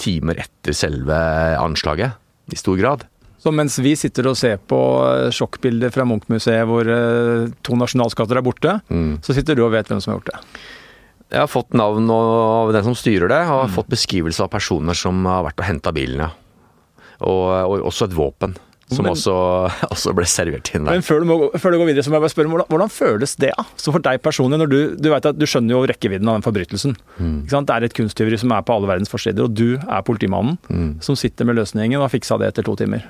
[0.00, 1.16] timer etter selve
[1.60, 2.16] anslaget,
[2.52, 3.04] i stor grad.
[3.44, 8.40] Så mens vi sitter og ser på eh, sjokkbilder fra Munch-museet hvor eh, to nasjonalskatter
[8.40, 8.78] er borte,
[9.20, 10.60] så sitter du og vet hvem som har gjort det.
[11.34, 14.96] Jeg har fått navn av den som styrer det, og har fått beskrivelse av personer
[14.96, 16.30] som har vært og henta bilen, ja.
[17.24, 18.54] Og, og også et våpen.
[18.92, 19.32] Som Men- også,
[19.94, 20.92] også ble servert inn der.
[20.98, 22.92] Men før du, må, før du går videre, så må jeg bare spørre, hvordan, hvordan
[22.92, 23.50] føles det?
[23.80, 26.44] Så for deg personlig, når du, du vet at du skjønner jo rekkevidden av den
[26.46, 26.96] forbrytelsen.
[27.50, 27.68] Sant?
[27.68, 31.16] Det er et kunsttyveri som er på alle verdens forsider, og du er politimannen som
[31.18, 33.08] sitter med løsningen og har fiksa det etter to timer.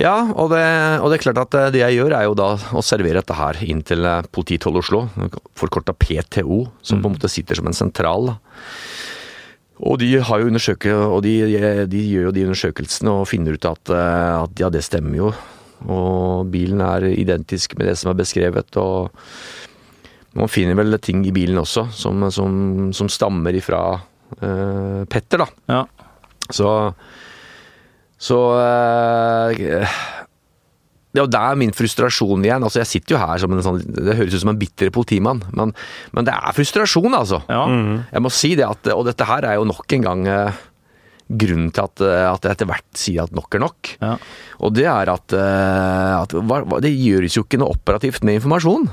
[0.00, 0.64] Ja, og det,
[0.98, 3.36] og det er klart at eh, det jeg gjør er jo da å servere dette
[3.38, 5.02] her inn til eh, Politi 12 Oslo,
[5.58, 8.32] forkorta PTO, som på en måte sitter som en sentral.
[9.84, 11.34] Og de har jo undersøke, og de,
[11.90, 15.30] de gjør jo de undersøkelsene og finner ut at, eh, at ja, det stemmer jo.
[15.84, 19.14] Og bilen er identisk med det som er beskrevet, og
[20.34, 25.46] man finner vel ting i bilen også som, som, som stammer ifra uh, Petter, da.
[25.70, 25.82] Ja.
[26.50, 26.70] Så
[28.24, 29.94] Så eh,
[31.12, 32.64] Det er jo der min frustrasjon igjen.
[32.64, 35.42] Altså Jeg sitter jo her som en sånn Det høres ut som en bitter politimann,
[35.52, 35.74] men,
[36.16, 37.42] men det er frustrasjon, altså.
[37.52, 37.66] Ja.
[38.14, 40.64] Jeg må si det at Og dette her er jo nok en gang eh,
[41.24, 43.94] grunnen til at, eh, at jeg etter hvert sier at nok er nok.
[44.00, 44.16] Ja.
[44.64, 46.34] Og det er at, at
[46.84, 48.84] det gjøres jo ikke noe operativt med informasjon.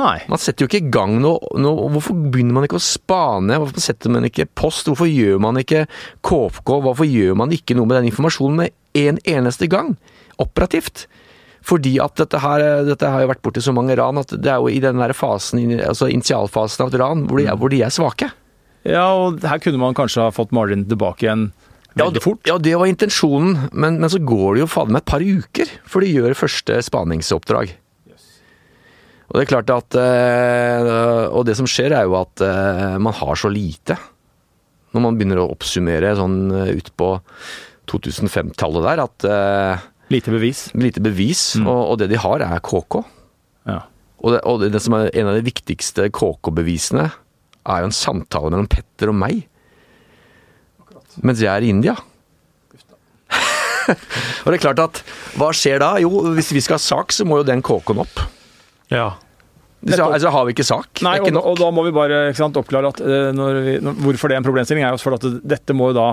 [0.00, 0.16] Nei.
[0.32, 3.58] Man setter jo ikke i gang noe, noe Hvorfor begynner man ikke å spane?
[3.60, 4.88] Hvorfor setter man ikke post?
[4.88, 5.84] Hvorfor gjør man ikke
[6.26, 6.76] KFK?
[6.86, 9.94] Hvorfor gjør man ikke noe med den informasjonen med en eneste gang?
[10.40, 11.04] Operativt.
[11.66, 14.62] Fordi at dette her, dette har jo vært borti så mange ran at det er
[14.62, 17.82] jo i den der fasen, altså initialfasen av et ran, hvor de, er, hvor de
[17.84, 18.30] er svake.
[18.88, 21.50] Ja, og her kunne man kanskje ha fått Marlin tilbake igjen
[22.00, 22.40] veldig fort.
[22.48, 25.76] Ja, det var intensjonen, men, men så går det jo fader meg et par uker
[25.84, 27.74] før de gjør første spaningsoppdrag.
[29.30, 33.14] Og det er klart at eh, Og det som skjer, er jo at eh, man
[33.14, 33.94] har så lite.
[34.90, 37.12] Når man begynner å oppsummere sånn eh, ut på
[37.90, 40.64] 2005-tallet der, at Lite bevis.
[40.74, 42.96] Lite bevis, og, og det de har, er KK.
[43.70, 43.76] Ja.
[44.18, 47.06] Og, det, og det, det som er en av de viktigste KK-bevisene,
[47.70, 49.44] er jo en samtale mellom Petter og meg.
[51.22, 51.94] Mens jeg er i India.
[54.42, 55.00] og det er klart at
[55.38, 55.92] Hva skjer da?
[56.02, 58.26] Jo, hvis vi skal ha sak, så må jo den KK-en opp.
[58.90, 59.08] Ja.
[59.80, 61.00] Så, altså har vi ikke sak.
[61.06, 63.76] Nei, ikke og, og da må vi bare ikke sant, oppklare at eh, når vi,
[63.80, 66.08] når, hvorfor det er en problemstilling, er jo for at dette må jo da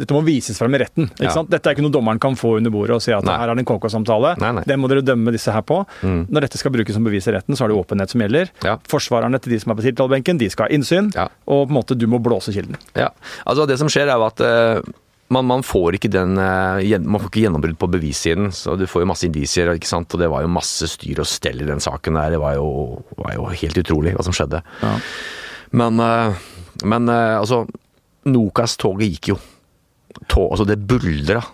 [0.00, 1.10] dette må vises frem i retten.
[1.10, 1.32] ikke Ja.
[1.34, 1.50] sant?
[1.52, 3.34] Dette er ikke noe dommeren kan få under bordet og si at Nei.
[3.36, 4.30] her er det en KK-samtale.
[4.64, 5.82] Den må dere dømme disse her på.
[6.00, 6.22] Mm.
[6.32, 8.48] Når dette skal brukes som bevis i retten, så er det åpenhet som gjelder.
[8.64, 8.78] Ja.
[8.88, 11.10] Forsvarerne til de som er på tiltalebenken, de skal ha innsyn.
[11.12, 11.26] Ja.
[11.52, 12.78] Og på en måte du må blåse kilden.
[12.96, 13.10] Ja,
[13.44, 14.80] altså Det som skjer, er jo at eh,
[15.30, 18.50] man, man får ikke den eh, Man får ikke gjennombrudd på bevissiden.
[18.54, 20.10] Så du får jo masse indisier, ikke sant.
[20.14, 22.34] Og det var jo masse styr og stell i den saken der.
[22.34, 22.66] Det var jo,
[23.18, 24.62] var jo helt utrolig hva som skjedde.
[24.82, 24.96] Ja.
[25.80, 26.42] Men, eh,
[26.90, 27.62] men eh, altså
[28.30, 29.38] Nokas-toget gikk jo.
[30.26, 31.44] Tog, altså det buldra.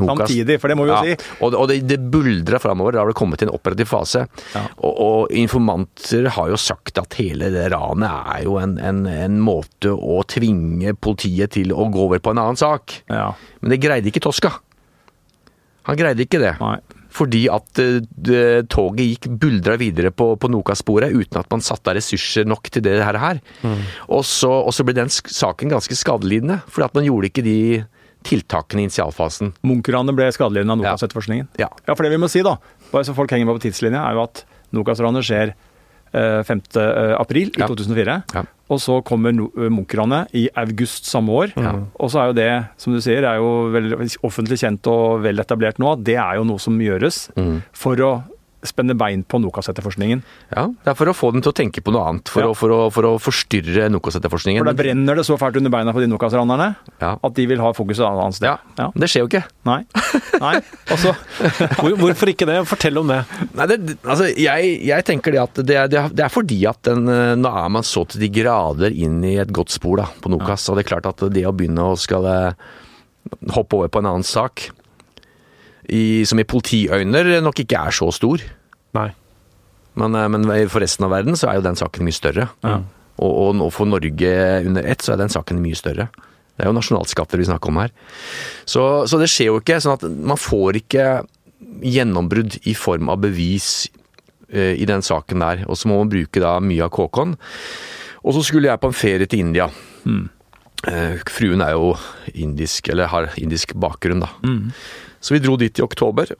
[0.00, 1.32] Nokas- Samtidig, for det må vi jo ja, si.
[1.40, 2.96] Og, og det, det buldra framover.
[2.96, 4.26] Da har det kommet til en operativ fase.
[4.54, 4.64] Ja.
[4.78, 9.40] Og, og informanter har jo sagt at hele det ranet er jo en, en, en
[9.42, 13.00] måte å tvinge politiet til å gå over på en annen sak.
[13.10, 13.32] Ja.
[13.60, 14.56] Men det greide ikke Toska.
[15.88, 16.56] Han greide ikke det.
[16.60, 16.78] Nei.
[17.10, 21.98] Fordi at det, toget gikk buldra videre på, på Nokas-sporet uten at man satte av
[21.98, 23.40] ressurser nok til det her.
[23.66, 23.80] Mm.
[24.06, 27.56] Og, så, og så ble den saken ganske skadelidende, fordi at man gjorde ikke de
[28.26, 29.52] tiltakene i initialfasen.
[29.64, 30.92] Munch-ranet ble skadelidende av Ja.
[30.94, 31.48] Nokas-etterforskningen.
[31.58, 31.68] Ja.
[31.88, 32.56] Ja, for det vi må si, da,
[32.92, 35.54] bare så folk henger med på tidslinja, er jo at Nokas-ranet skjer
[36.12, 36.60] eh, 5.
[37.18, 37.66] april i Ja.
[37.68, 38.22] 2004.
[38.34, 38.42] Ja.
[38.70, 41.52] Og så kommer eh, Munch-ranet i august samme år.
[41.98, 45.78] Og så er jo det, som du sier, er jo offentlig kjent og vel etablert
[45.78, 47.62] nå, at det er jo noe som gjøres Mm.
[47.72, 48.12] for å
[48.66, 50.22] spenne bein på Nokas-etterforskningen.
[50.54, 52.28] Ja, Det er for å få dem til å tenke på noe annet.
[52.28, 52.48] For, Ja.
[52.50, 54.60] å, for, å, for å forstyrre Nokas-etterforskningen.
[54.60, 57.16] For da brenner det så fælt under beina på de Nokas-ranerne Ja.
[57.22, 58.58] at de vil ha fokuset et annet sted.
[58.78, 59.44] Ja, Det skjer jo ikke.
[59.64, 59.78] Nei.
[60.40, 60.54] Nei.
[60.92, 61.14] Også,
[61.80, 62.58] Hvor, hvorfor ikke det?
[62.68, 63.22] Fortell om det.
[63.56, 66.82] Nei, det, altså, jeg, jeg tenker det at det er, det er- er fordi at
[66.82, 70.06] den, eh, nå er man så til de grader inn i et godt spor da,
[70.20, 70.68] på Nokas.
[70.68, 72.52] Og det er klart at det å begynne å skal eh,
[73.54, 74.68] hoppe over på en annen sak,
[75.90, 78.42] i, som i politiøyner nok ikke er så stor,
[78.96, 79.10] Nei.
[80.00, 82.48] men, eh, men for resten av verden så er jo den saken mye større.
[83.20, 86.08] Og, og nå for Norge under ett så er den saken mye større.
[86.56, 87.92] Det er jo nasjonalskatter vi snakker om her.
[88.68, 89.78] Så, så det skjer jo ikke.
[89.80, 91.06] sånn at man får ikke
[91.84, 93.88] gjennombrudd i form av bevis
[94.52, 95.62] uh, i den saken der.
[95.68, 97.36] Og så må man bruke da mye av KK-en.
[98.20, 99.70] Og så skulle jeg på en ferie til India.
[100.88, 101.94] Eh, fruen er jo
[102.32, 104.30] indisk, eller har indisk bakgrunn, da.
[105.20, 106.32] Så vi dro dit i oktober.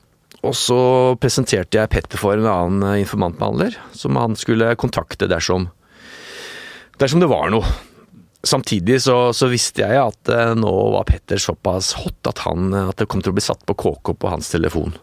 [0.47, 0.81] Og så
[1.21, 5.69] presenterte jeg Petter for en annen eh, informantbehandler, som han skulle kontakte dersom,
[7.01, 7.69] dersom det var noe.
[8.41, 12.97] Samtidig så, så visste jeg at eh, nå var Petter såpass hot at, han, at
[12.97, 14.97] det kom til å bli satt på KK på hans telefon.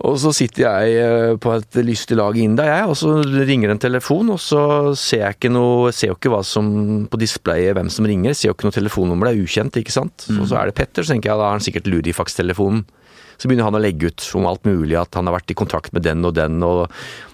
[0.00, 3.74] Og så sitter jeg eh, på et lystig lag i India, jeg, og så ringer
[3.74, 4.62] en telefon, og så
[4.96, 6.70] ser jeg ikke noe Ser jo ikke hva som
[7.10, 10.24] på displayet, hvem som ringer, ser jo ikke noe telefonnummer, det er ukjent, ikke sant.
[10.38, 12.86] Og så er det Petter, så tenker jeg da har han sikkert Lurifax-telefonen.
[13.40, 15.94] Så begynner han å legge ut om alt mulig, at han har vært i kontakt
[15.96, 16.88] med den og den, og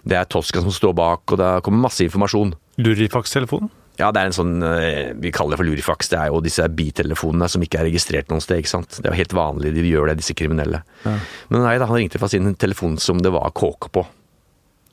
[0.06, 2.54] det er Tosca som står bak, og det kommer masse informasjon.
[2.82, 3.70] Lurifax-telefonen?
[3.96, 6.10] Ja, det er en sånn eh, Vi kaller det for lurifaks.
[6.12, 8.60] Det er jo disse bitelefonene som ikke er registrert noe sted.
[8.60, 8.98] ikke sant?
[8.98, 10.82] Det er jo helt vanlig de gjør det, disse kriminelle.
[11.04, 14.04] Men nei da, han ringte fra sin telefon som det var KK på.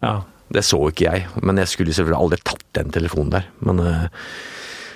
[0.03, 0.21] Ja.
[0.53, 3.49] Det så ikke jeg, men jeg skulle selvfølgelig aldri tatt den telefonen der.
[3.65, 4.29] Men, eh,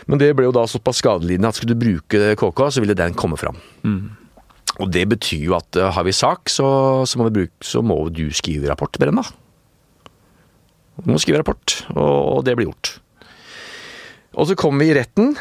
[0.07, 3.17] men det ble jo da såpass skadelidende at skulle du bruke KK, så ville den
[3.17, 3.57] komme fram.
[4.77, 6.67] Og det betyr jo at eh, har vi sak, så,
[7.09, 9.25] så, må, vi bruke, så må du skrive rapport, Brenna.
[11.01, 12.97] Du må skrive rapport, og, og det blir gjort.
[14.37, 15.33] Og så kommer vi i retten,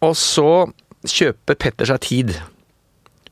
[0.00, 0.70] og så
[1.04, 2.32] kjøper Petter seg tid.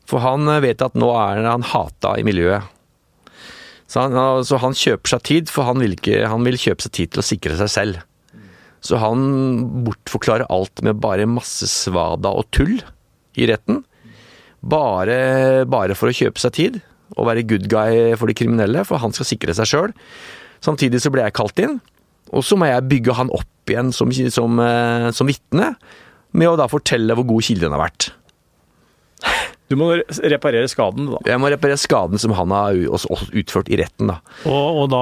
[0.09, 2.65] For han vet at nå er han hata i miljøet.
[3.89, 4.13] Så han,
[4.45, 7.23] så han kjøper seg tid, for han vil, ikke, han vil kjøpe seg tid til
[7.23, 8.03] å sikre seg selv.
[8.85, 9.23] Så han
[9.83, 12.77] bortforklarer alt med bare masse svada og tull
[13.39, 13.81] i retten.
[14.59, 16.79] Bare, bare for å kjøpe seg tid
[17.17, 19.95] og være good guy for de kriminelle, for han skal sikre seg sjøl.
[20.63, 21.79] Samtidig så ble jeg kalt inn,
[22.33, 25.73] og så må jeg bygge han opp igjen som, som, eh, som vitne,
[26.37, 28.11] med å da fortelle hvor god kilden har vært.
[29.69, 29.91] Du må
[30.25, 31.19] reparere skaden, da.
[31.29, 32.77] Jeg må reparere skaden som han har
[33.37, 34.15] utført i retten, da.
[34.49, 35.01] Og, og da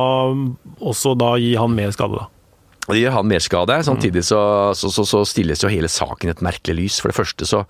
[0.91, 2.27] også da gi han mer skade, da.
[2.87, 3.75] Det gir han merskade.
[3.83, 4.37] Samtidig så,
[4.79, 6.99] så, så, så stilles jo hele saken i et merkelig lys.
[7.03, 7.65] For det første så,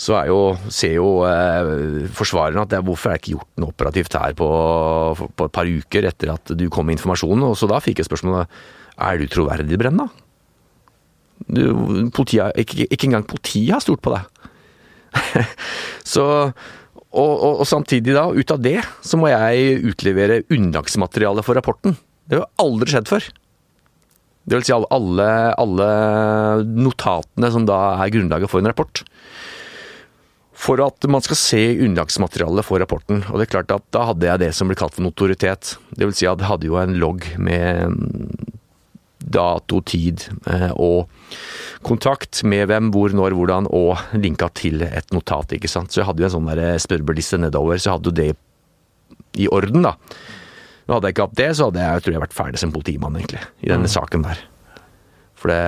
[0.00, 0.38] så er jo,
[0.72, 4.32] ser jo eh, forsvareren at det, er- hvorfor er det ikke gjort noe operativt her
[4.38, 4.48] på,
[5.36, 7.44] på et par uker etter at du kom med informasjonen.
[7.50, 8.48] Og så da fikk jeg spørsmålet
[8.96, 10.08] er du troverdig, Brenna?
[11.46, 11.62] Du,
[12.16, 14.24] politiet, ikke, ikke engang politiet har stolt på deg.
[16.16, 16.26] så
[17.16, 21.96] og, og, og samtidig da, ut av det, så må jeg utlevere unnlagsmateriale for rapporten.
[22.26, 23.28] Det har jo aldri skjedd før.
[24.46, 25.28] Det vil si alle,
[25.58, 25.86] alle,
[26.86, 29.02] notatene som da er grunnlaget for en rapport.
[30.56, 33.24] For at man skal se unnlagsmaterialet for rapporten.
[33.30, 35.74] Og det er klart at da hadde jeg det som ble kalt for notoritet.
[35.90, 37.96] Det vil si at jeg hadde jo en logg med
[39.26, 41.10] dato, tid eh, og
[41.86, 45.56] kontakt med hvem, hvor, når, hvordan, og linka til et notat.
[45.56, 45.92] ikke sant?
[45.92, 48.30] Så jeg hadde jo en sånn der spørrebørliste nedover, så jeg hadde jo det
[49.42, 49.96] i orden, da.
[50.86, 53.18] Nå hadde jeg ikke hatt det, så hadde jeg, tror jeg vært ferdig som politimann,
[53.18, 54.42] egentlig, i denne saken der.
[55.36, 55.58] For det,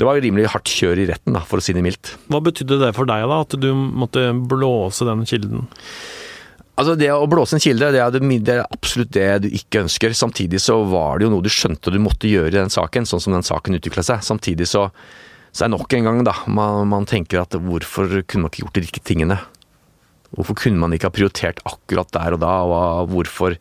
[0.00, 2.16] det var rimelig hardt kjør i retten, da, for å si det mildt.
[2.32, 3.42] Hva betydde det for deg, da?
[3.44, 5.68] At du måtte blåse den kilden?
[6.80, 9.82] Altså Det å blåse en kilde, det er, det, det er absolutt det du ikke
[9.84, 10.14] ønsker.
[10.16, 13.20] Samtidig så var det jo noe du skjønte du måtte gjøre i den saken, sånn
[13.20, 14.24] som den saken utvikla seg.
[14.24, 14.86] Samtidig så,
[15.52, 18.78] så er nok en gang, da, man, man tenker at hvorfor kunne man ikke gjort
[18.78, 19.36] de riktige tingene?
[20.32, 23.58] Hvorfor kunne man ikke ha prioritert akkurat der og da, og hvorfor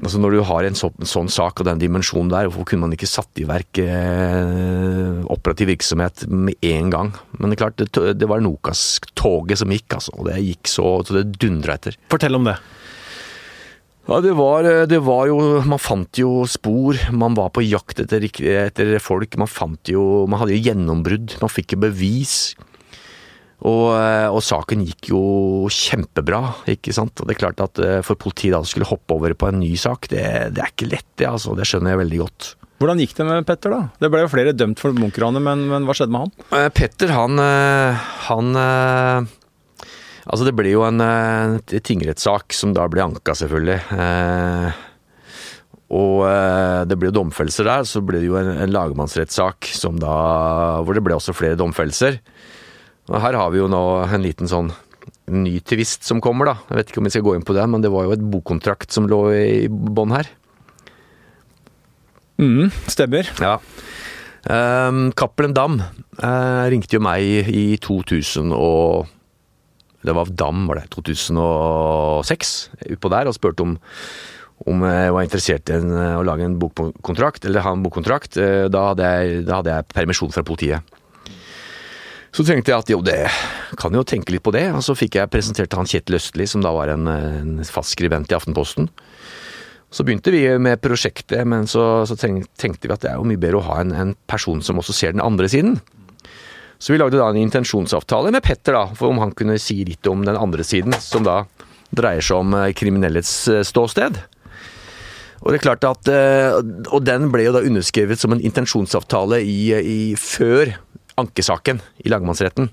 [0.00, 2.96] Altså Når du har en sånn, sånn sak og den dimensjonen der, hvorfor kunne man
[2.96, 7.10] ikke satt i verk eh, operativ virksomhet med en gang?
[7.36, 10.14] Men det er klart, det, det var Nokas-toget som gikk, altså.
[10.16, 11.98] Og det gikk så, så det dundra etter.
[12.12, 12.56] Fortell om det.
[14.08, 15.36] Ja, det var, det var jo
[15.68, 16.96] Man fant jo spor.
[17.14, 19.36] Man var på jakt etter, etter folk.
[19.38, 21.36] Man fant jo Man hadde jo gjennombrudd.
[21.44, 22.40] Man fikk jo bevis.
[23.60, 25.20] Og, og, saken gikk jo
[25.68, 26.40] kjempebra,
[26.72, 27.20] ikke sant.
[27.20, 29.74] Og det er klart at eh, for politiet da skulle hoppe over på en ny
[29.80, 30.22] sak, det,
[30.56, 31.52] det er ikke lett, det altså.
[31.58, 32.54] Det skjønner jeg veldig godt.
[32.80, 33.82] Hvordan gikk det med Petter, da?
[34.00, 36.46] Det ble jo flere dømt for Munch-ranet, men, men hva skjedde med han?
[36.56, 38.56] Eh, Petter, han, eh, han
[40.30, 43.78] Altså, det ble jo en en tingrettssak som da ble anka, selvfølgelig.
[45.96, 46.20] Og
[46.86, 50.12] det ble jo domfellelser der, så ble det jo en, en lagmannsrettssak som da
[50.84, 52.20] Hvor det ble også flere domfellelser.
[53.10, 54.70] Og her har vi jo nå en liten sånn
[55.30, 56.56] ny tvist som kommer, da.
[56.70, 58.22] Jeg vet ikke om vi skal gå inn på det, men det var jo et
[58.32, 60.30] bokkontrakt som lå i bånn her.
[62.40, 63.28] Mm, stemmer.
[63.42, 63.58] Ja.
[64.40, 69.10] Um, Cappelen Dam uh, ringte jo meg i 2000 og
[70.00, 70.86] Det var Dam, var det.
[70.94, 72.54] 2006.
[72.94, 73.80] Utpå der og spurte om
[74.68, 78.36] om jeg var interessert i en, å lage en bokkontrakt, eller ha en bokkontrakt.
[78.68, 80.98] Da hadde, jeg, da hadde jeg permisjon fra politiet.
[82.30, 83.24] Så tenkte jeg at jo, det
[83.80, 84.68] kan jo tenke litt på det.
[84.76, 88.30] Og så fikk jeg presentert han Kjetil Østli, som da var en, en fast skribent
[88.30, 88.90] i Aftenposten.
[89.90, 93.40] Så begynte vi med prosjektet, men så, så, tenkte vi at det er jo mye
[93.42, 95.80] bedre å ha en, en, person som også ser den andre siden.
[96.78, 100.06] Så vi lagde da en intensjonsavtale med Petter, da, for om han kunne si litt
[100.08, 101.42] om den andre siden, som da
[101.90, 104.20] dreier seg om eh, kriminellets eh, ståsted.
[105.40, 106.54] Og det er klart at, eh,
[106.94, 110.76] og den ble jo da underskrevet som en intensjonsavtale i, i før
[111.22, 112.70] ankesaken i lagmannsretten.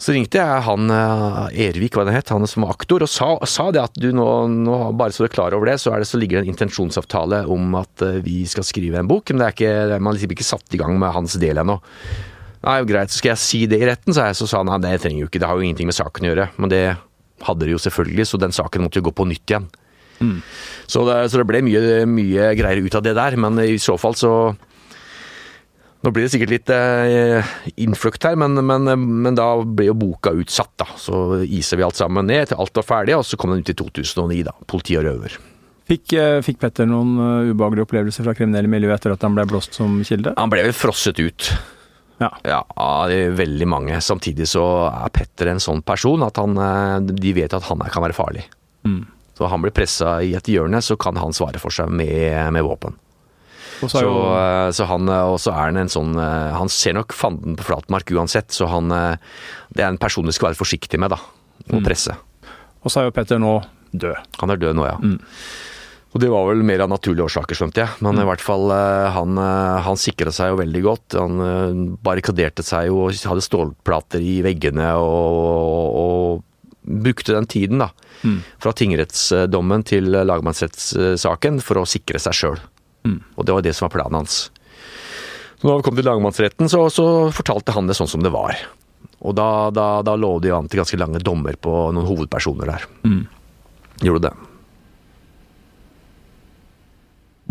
[0.00, 3.34] Så ringte jeg han eh, Ervik, hva det het, han som var aktor, og sa,
[3.44, 6.08] sa det at du nå, nå, bare så du er klar over det, så, det,
[6.08, 9.28] så ligger det en intensjonsavtale om at eh, vi skal skrive en bok.
[9.28, 11.76] Men det er ikke, man liksom ikke satt i gang med hans del ennå.
[12.64, 14.40] Nei, greit, så skal jeg si det i retten, sa jeg.
[14.40, 16.32] Så sa han nei, det trenger jo ikke, det har jo ingenting med saken å
[16.32, 16.48] gjøre.
[16.56, 16.82] Men det
[17.44, 19.68] hadde det jo selvfølgelig, så den saken måtte jo gå på nytt igjen.
[20.20, 20.40] Mm.
[20.86, 23.96] Så, det, så, det, ble mye, mye greier ut av det der, men i så
[24.00, 24.32] fall så
[26.00, 27.52] nå blir det sikkert litt eh,
[27.84, 30.86] innflukt her, men, men, men, da ble jo boka utsatt, da.
[30.96, 33.72] Så iser vi alt sammen ned til alt var ferdig, og så kom den ut
[33.72, 34.54] i 2009, da.
[34.64, 35.36] 'Politi og røver'.
[35.90, 39.44] Fikk, eh, fikk Petter noen uh, ubehagelige opplevelser fra kriminelle miljø etter at han ble
[39.50, 40.36] blåst som kilde?
[40.38, 41.50] Han ble vel frosset ut.
[42.20, 42.30] Ja.
[42.46, 42.60] ja
[43.10, 44.00] det er veldig mange.
[44.04, 48.06] Samtidig så er Petter en sånn person at han, eh, de vet at han kan
[48.06, 48.46] være farlig.
[48.86, 49.02] Mm.
[49.36, 52.64] Så han blir pressa i et hjørne, så kan han svare for seg med, med
[52.64, 52.96] våpen.
[53.88, 54.14] Så, jo...
[54.36, 58.12] Eh, så, han eh, også er en sånn eh, Han ser nok fanden på flatmark
[58.12, 61.20] uansett, så han Det er en person du skal være forsiktig med, da.
[61.70, 61.84] Å mm.
[61.86, 62.16] presse.
[62.80, 63.58] Og så er jo Petter nå
[63.90, 64.36] død.
[64.40, 64.96] Han er død nå, ja.
[65.00, 65.18] Mm.
[66.10, 68.00] Og det var vel mer av naturlige årsaker, skjønte jeg.
[68.02, 68.22] Men mm.
[68.24, 68.72] i hvert fall,
[69.14, 69.38] han,
[69.86, 71.16] han sikra seg jo veldig godt.
[71.20, 77.84] Han barrikaderte seg jo og hadde stålplater i veggene og, og, og brukte den tiden,
[77.84, 77.92] da.
[78.26, 78.40] Mm.
[78.58, 82.58] Fra tingrettsdommen til lagmannsrettssaken for å sikre seg sjøl.
[83.06, 83.20] Mm.
[83.36, 84.42] Og det var det som var planen hans.
[85.60, 88.56] Så da vi kom til lagmannsretten, så, så, fortalte han det sånn som det var.
[89.20, 92.72] Og da, da, da lå det jo an til ganske lange dommer på noen hovedpersoner
[92.72, 92.86] der.
[93.04, 93.26] Mm.
[94.00, 94.36] Gjorde det.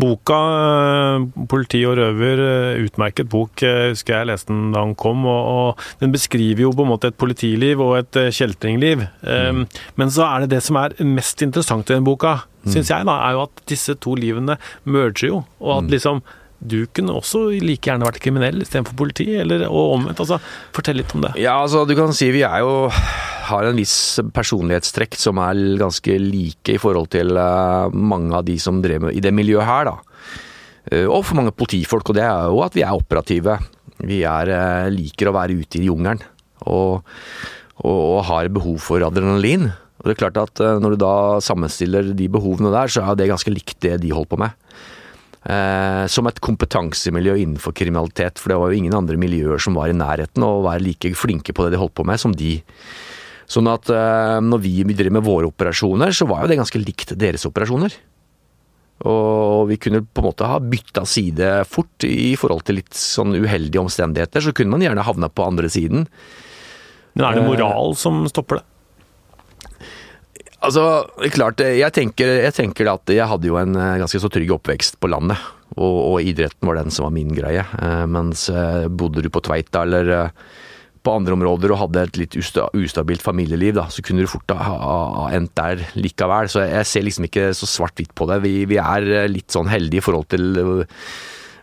[0.00, 4.94] Boka eh, 'Politi og røver', eh, utmerket bok, eh, husker jeg leste den da den
[4.98, 5.26] kom.
[5.28, 9.04] Og, og, Den beskriver jo på en måte et politiliv og et kjeltringliv.
[9.22, 9.60] Mm.
[9.60, 12.72] Um, men så er det det som er mest interessant i den boka, mm.
[12.74, 15.42] syns jeg, da, er jo at disse to livene merger jo.
[15.62, 15.94] Og at mm.
[15.96, 16.22] liksom
[16.60, 20.20] du kunne også like gjerne vært kriminell istedenfor politi, eller og omvendt.
[20.20, 20.36] altså
[20.76, 21.32] Fortell litt om det.
[21.40, 22.90] Ja, altså du kan si vi er jo
[23.50, 28.58] har en viss personlighetstrekk som er ganske like i forhold til uh, mange av de
[28.62, 29.96] som drev med i det miljøet her, da.
[30.90, 33.56] Uh, og for mange politifolk, og det er jo at vi er operative.
[34.04, 36.22] Vi er, uh, liker å være ute i jungelen
[36.68, 37.00] og,
[37.80, 39.70] og, og har behov for adrenalin.
[40.00, 43.28] Og det er klart at Når du da sammenstiller de behovene der, så er det
[43.28, 44.56] ganske likt det de holder på med
[45.48, 48.40] eh, som et kompetansemiljø innenfor kriminalitet.
[48.40, 51.54] For det var jo ingen andre miljøer som var i nærheten og var like flinke
[51.56, 52.58] på det de holdt på med som de.
[53.50, 57.16] Sånn at eh, når vi driver med våre operasjoner, så var jo det ganske likt
[57.18, 57.96] deres operasjoner.
[59.10, 63.32] Og vi kunne på en måte ha bytta side fort i forhold til litt sånn
[63.32, 64.44] uheldige omstendigheter.
[64.44, 66.04] Så kunne man gjerne havna på andre siden.
[67.16, 68.66] Men er det moral som stopper det?
[70.60, 70.82] Altså,
[71.32, 74.98] klart, jeg tenker, jeg tenker, at jeg hadde jo en eh, ganske så trygg oppvekst
[75.00, 75.40] på landet.
[75.78, 77.64] Og, og idretten var den som var min greie.
[77.64, 80.12] Eh, mens eh, bodde du på Tveita eller
[81.00, 85.30] på andre områder og hadde et litt ustabilt familieliv, da, så kunne du fort ha,
[85.32, 86.50] endt der likevel.
[86.52, 88.42] Så jeg ser liksom ikke så svart-hvitt på det.
[88.44, 90.60] Vi, vi, er litt sånn heldige i forhold til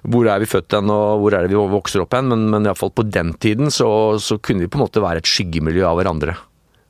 [0.08, 2.66] hvor er vi født hen og hvor er det vi vokser opp hen, men, men
[2.66, 6.00] iallfall på den tiden så, så kunne vi på en måte være et skyggemiljø av
[6.00, 6.38] hverandre.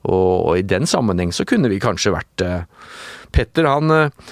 [0.08, 2.64] Og, og, i den sammenheng så kunne vi kanskje vært eh,
[3.36, 4.32] Petter, han, eh,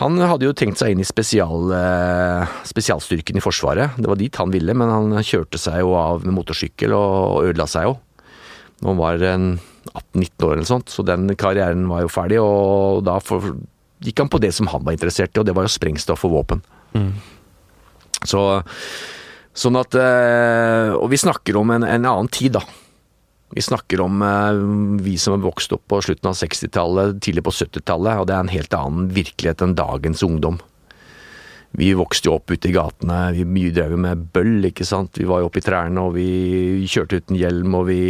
[0.00, 3.98] han hadde jo tenkt seg inn i spesial, eh, spesialstyrken i Forsvaret.
[3.98, 7.66] Det var dit han ville, men han kjørte seg jo av med motorsykkel og ødela
[7.70, 7.96] seg jo.
[8.84, 12.38] Når han var 18-19 år eller sånt, så den karrieren var jo ferdig.
[12.44, 13.16] Og da
[14.04, 16.36] gikk han på det som han var interessert i, og det var jo sprengstoff og
[16.38, 16.66] våpen.
[16.94, 17.12] Mm.
[18.24, 18.46] Så
[19.56, 22.60] Sånn at Og vi snakker om en, en annen tid, da
[23.54, 27.54] Vi snakker om eh, vi som har vokst opp på slutten av 60-tallet, tidlig på
[27.54, 30.58] 70-tallet, og det er en helt annen virkelighet enn dagens ungdom.
[31.76, 35.18] Vi vokste jo opp ute i gatene, vi drev jo med bøll, ikke sant.
[35.20, 38.00] Vi var jo oppe i trærne, og vi kjørte uten hjelm, og vi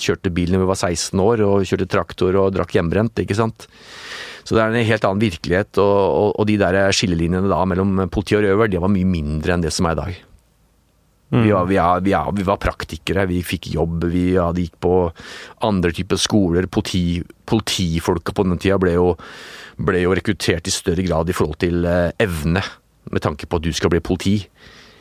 [0.00, 3.68] kjørte bil når vi var 16 år, og kjørte traktor og drakk hjemmebrent, ikke sant.
[4.40, 8.06] Så det er en helt annen virkelighet, og, og, og de der skillelinjene da mellom
[8.08, 10.20] politi og røver, det var mye mindre enn det som er i dag.
[11.30, 11.44] Mm.
[11.44, 11.78] Vi, var, vi,
[12.10, 14.94] vi, vi, var, praktikere, vi fikk jobb, vi hadde, gikk på
[15.66, 16.66] andre typer skoler.
[16.66, 19.12] Politi, politifolka på den tida ble jo,
[19.78, 22.64] ble jo rekruttert i større grad i forhold til eh, evne
[23.10, 24.36] med tanke på at du skal bli politi.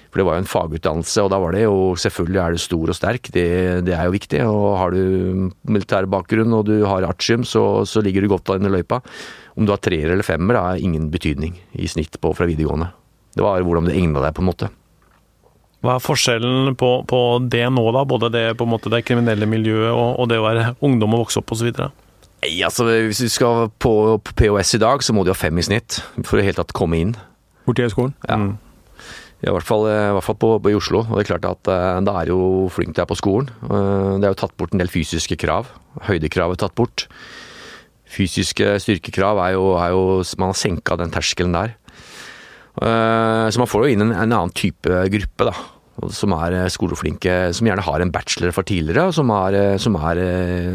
[0.10, 2.90] For det var jo en fagutdannelse, og da var det jo selvfølgelig er du stor
[2.90, 3.50] og sterk, det,
[3.86, 4.40] det er jo viktig.
[4.50, 8.66] Og har du militær bakgrunn og du har artium, så, så ligger du godt an
[8.66, 9.04] i løypa.
[9.58, 12.90] Om du har treer eller femmer, har ingen betydning i snitt på fra videregående.
[13.38, 14.72] Det var hvordan du egna deg, på en måte.
[15.80, 18.04] Hva er forskjellen på, på, det nå, da?
[18.08, 21.24] Både det, på en måte, det kriminelle miljøet og, og det å være ungdom og
[21.26, 21.72] vokse opp osv.?
[22.40, 25.64] Altså, hvis du skal på, på POS i dag, så må du ha fem i
[25.64, 27.16] snitt for å helt tatt komme inn.
[27.68, 28.16] Politihøgskolen?
[28.28, 28.40] Ja.
[28.40, 28.58] Mm.
[29.40, 31.06] Ja, I hvert fall, i, hvert fall på, på, i Oslo.
[31.06, 33.52] og det er klart at uh, Da er jo flink til være på skolen.
[33.64, 35.70] Uh, det er jo tatt bort en del fysiske krav.
[36.10, 37.06] Høydekrav er tatt bort.
[38.10, 40.04] Fysiske styrkekrav er jo, er jo
[40.42, 41.78] Man har senka den terskelen der.
[42.80, 45.56] Uh, så man får jo inn en, en, annen type gruppe, da.
[46.16, 50.22] Som er skoleflinke, som gjerne har en bachelor fra tidligere, og som er, som er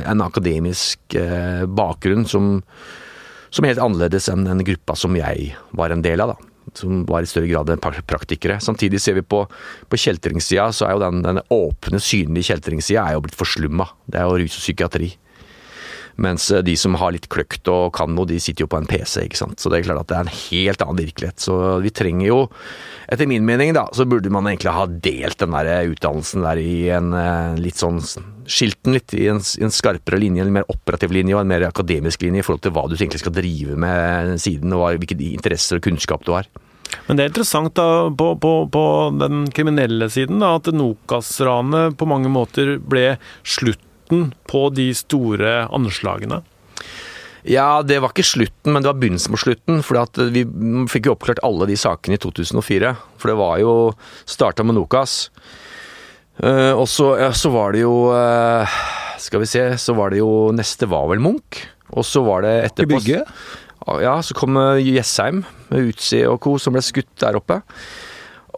[0.04, 1.16] en akademisk
[1.64, 2.58] bakgrunn som,
[3.48, 6.34] som er helt annerledes enn den gruppa som jeg var en del av.
[6.34, 8.58] da som var i større grad enn praktikere.
[8.62, 9.44] Samtidig ser vi på,
[9.88, 13.88] på kjeltringssida, så er jo den, den åpne, synlige kjeltringssida er jo blitt forslumma.
[14.06, 15.10] Det er jo rus og psykiatri.
[16.16, 18.88] Mens eh, de som har litt kløkt og kan noe, de sitter jo på en
[18.88, 19.58] PC, ikke sant.
[19.60, 21.42] Så det er klart at det er en helt annen virkelighet.
[21.42, 22.38] Så vi trenger jo,
[23.10, 26.76] etter min mening, da, så burde man egentlig ha delt den der utdannelsen der i
[26.94, 28.02] en eh, litt sånn
[28.44, 31.62] Skilt den litt i en, en, skarpere linje, en mer operativ linje og en mer
[31.64, 35.80] akademisk linje i forhold til hva du egentlig skal drive med siden, og hvilke interesser
[35.80, 36.50] og kunnskap du har.
[37.06, 38.84] Men det er interessant da, på, på, på
[39.16, 43.80] den kriminelle siden da, at Nokas-ranet på mange måter ble slutt
[44.14, 46.42] slutten på de store anslagene?
[47.44, 49.82] Ja, det var ikke slutten, men det var begynnelsen på slutten.
[49.84, 50.00] For
[50.32, 50.44] vi
[50.88, 52.94] fikk jo oppklart alle de sakene i 2004.
[53.18, 53.92] For det var jo
[54.24, 55.30] Starta med Nokas.
[56.42, 58.66] Uh, og så, ja, så, var det jo uh,
[59.22, 61.68] Skal vi se, så var det jo Neste var vel Munch.
[61.94, 63.22] Og så var det etterpå Bygge?
[64.00, 66.56] Ja, så kom Jessheim med Utsi og co.
[66.58, 67.60] som ble skutt der oppe.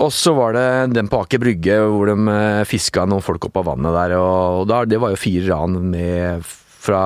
[0.05, 3.63] Og så var det den på Aker Brygge hvor de eh, fiska noen folk opp
[3.63, 4.17] av vannet der.
[4.21, 7.01] Og da, det var jo fire ran med, fra,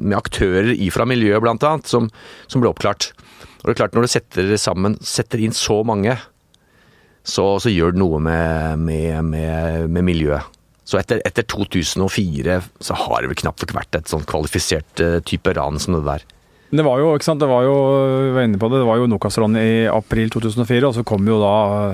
[0.00, 2.08] med aktører ifra miljøet, blant annet, som,
[2.48, 3.10] som, ble oppklart.
[3.60, 6.16] Og det er klart, når du setter sammen, setter inn så mange,
[7.24, 9.32] så, så gjør det noe med, med,
[9.88, 10.52] med, miljøet.
[10.84, 15.16] Så etter, etter, 2004 så har det vel knapt nok vært et sånn kvalifisert uh,
[15.24, 16.26] type ran som det der.
[16.74, 17.74] Det var jo, ikke sant, det var jo,
[18.24, 21.28] vi var inne på det, det var jo Nokas-ranet i april 2004, og så kom
[21.28, 21.52] jo da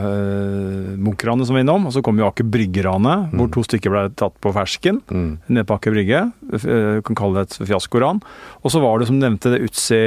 [0.09, 3.35] eh, Munch-ranet som var innom, og så kom jo Aker Brygge-ranet, mm.
[3.37, 5.29] hvor to stykker ble tatt på fersken mm.
[5.51, 6.23] nede på Aker Brygge.
[6.41, 8.23] Du kan kalle det et fiaskoran.
[8.65, 10.01] Og så var det, som du nevnte, det Utsi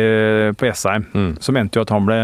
[0.58, 1.32] på Jessheim, mm.
[1.44, 2.20] som mente jo at han ble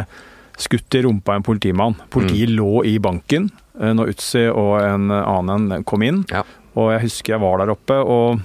[0.60, 2.00] skutt i rumpa av en politimann.
[2.10, 2.56] Politiet mm.
[2.58, 6.42] lå i banken eh, når Utsi og en annen kom inn, ja.
[6.74, 8.02] og jeg husker jeg var der oppe.
[8.02, 8.42] og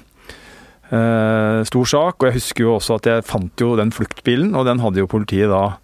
[0.89, 2.19] stor sak.
[2.21, 5.11] Og jeg husker jo også at jeg fant jo den fluktbilen, og den hadde jo
[5.11, 5.77] politiet da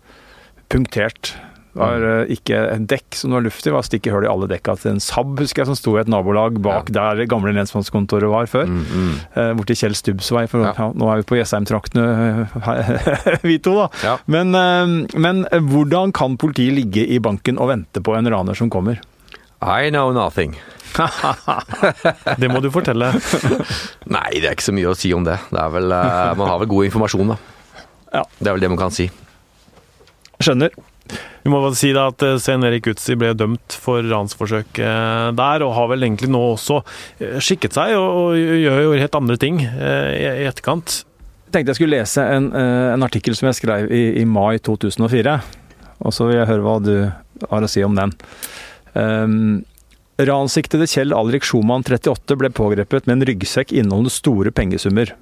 [0.71, 1.35] punktert.
[1.71, 4.49] Det var uh, ikke en dekk som var luftig, var stikk i hull i alle
[4.51, 7.13] dekka til en Saab, husker jeg, som sto i et nabolag bak ja.
[7.15, 8.67] der gamle lensmannskontoret var før.
[8.67, 9.13] Mm, mm.
[9.37, 10.73] Uh, borti Kjell Stubbs vei, for ja.
[10.75, 12.49] Ja, nå er vi på Jessheim-traktene
[13.47, 14.17] vi to, da.
[14.31, 14.51] Men,
[15.15, 18.99] men hvordan kan politiet ligge i banken og vente på en raner som kommer?
[19.63, 20.57] I know nothing.
[22.41, 23.13] Det må du fortelle.
[24.17, 25.39] Nei, det er ikke så mye å si om det.
[25.51, 27.41] det er vel, uh, man har vel god informasjon, da.
[28.11, 28.25] Ja.
[28.39, 29.09] Det er vel det man kan si.
[30.41, 30.75] Skjønner.
[31.43, 35.31] Vi må vel si da at eh, Svein Erik Utsi ble dømt for ransforsøk eh,
[35.35, 36.83] der, og har vel egentlig nå også
[37.43, 41.01] skikket seg og, gjør jo helt andre ting i etterkant.
[41.49, 45.35] Jeg tenkte jeg skulle lese en, en artikkel som jeg skrev i, i, mai 2004.
[46.07, 46.95] Og så vil jeg høre hva du
[47.51, 48.15] har å si om den.
[48.95, 49.63] Um,
[50.27, 55.15] Ransiktede Kjell Alrik Schumann 38 ble pågrepet med en ryggsekk inneholdende store pengesummer.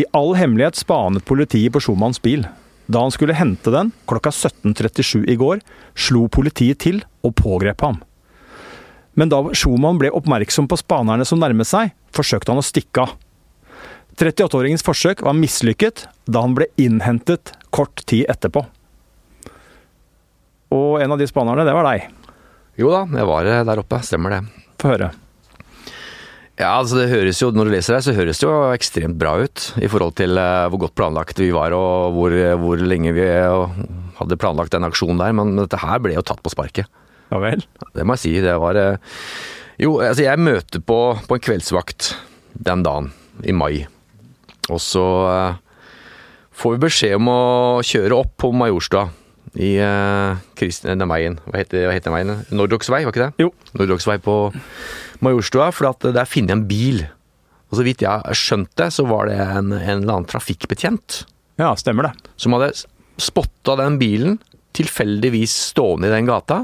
[0.00, 2.46] I all hemmelighet spanet politiet på Schumanns bil.
[2.88, 5.60] Da han skulle hente den, klokka 17.37 i går,
[5.92, 8.00] slo politiet til og pågrep ham.
[9.18, 13.16] Men da Schumann ble oppmerksom på spanerne som nærmet seg, forsøkte han å stikke av.
[14.16, 18.64] 38-åringens forsøk var mislykket da han ble innhentet kort tid etterpå.
[20.72, 22.08] Og en av de spanerne, det var deg.
[22.78, 23.98] Jo da, jeg var eh, der oppe.
[24.06, 24.44] Stemmer det.
[24.78, 25.10] Få høre.
[26.58, 29.36] Ja, altså det høres jo, Når du leser det, så høres det jo ekstremt bra
[29.38, 33.26] ut i forhold til uh, hvor godt planlagt vi var og hvor, hvor lenge vi
[34.18, 35.36] hadde planlagt den aksjonen der.
[35.38, 36.90] Men dette her ble jo tatt på sparket.
[37.30, 37.62] Ja vel?
[37.94, 38.34] Det må jeg si.
[38.42, 38.80] Det var
[39.78, 40.98] Jo, altså jeg møter på,
[41.28, 42.12] på en kveldsvakt
[42.58, 43.12] den dagen,
[43.46, 43.86] i mai.
[44.66, 45.06] Og så
[46.58, 47.42] får vi beskjed om å
[47.86, 49.06] kjøre opp på Majorstua
[49.58, 51.38] i uh, Kristen, veien.
[51.48, 52.34] Hva heter, hva heter veien?
[52.54, 53.42] Nordroksvei, var ikke det?
[53.42, 53.50] Jo.
[53.74, 54.36] Nordroksvei på
[55.24, 57.00] Majorstua, for at der finner jeg en bil.
[57.68, 61.24] Og så vidt jeg har skjønt det, så var det en, en eller annen trafikkbetjent
[61.60, 62.30] Ja, stemmer det.
[62.40, 62.70] som hadde
[63.18, 64.38] spotta den bilen,
[64.78, 66.62] tilfeldigvis stående i den gata.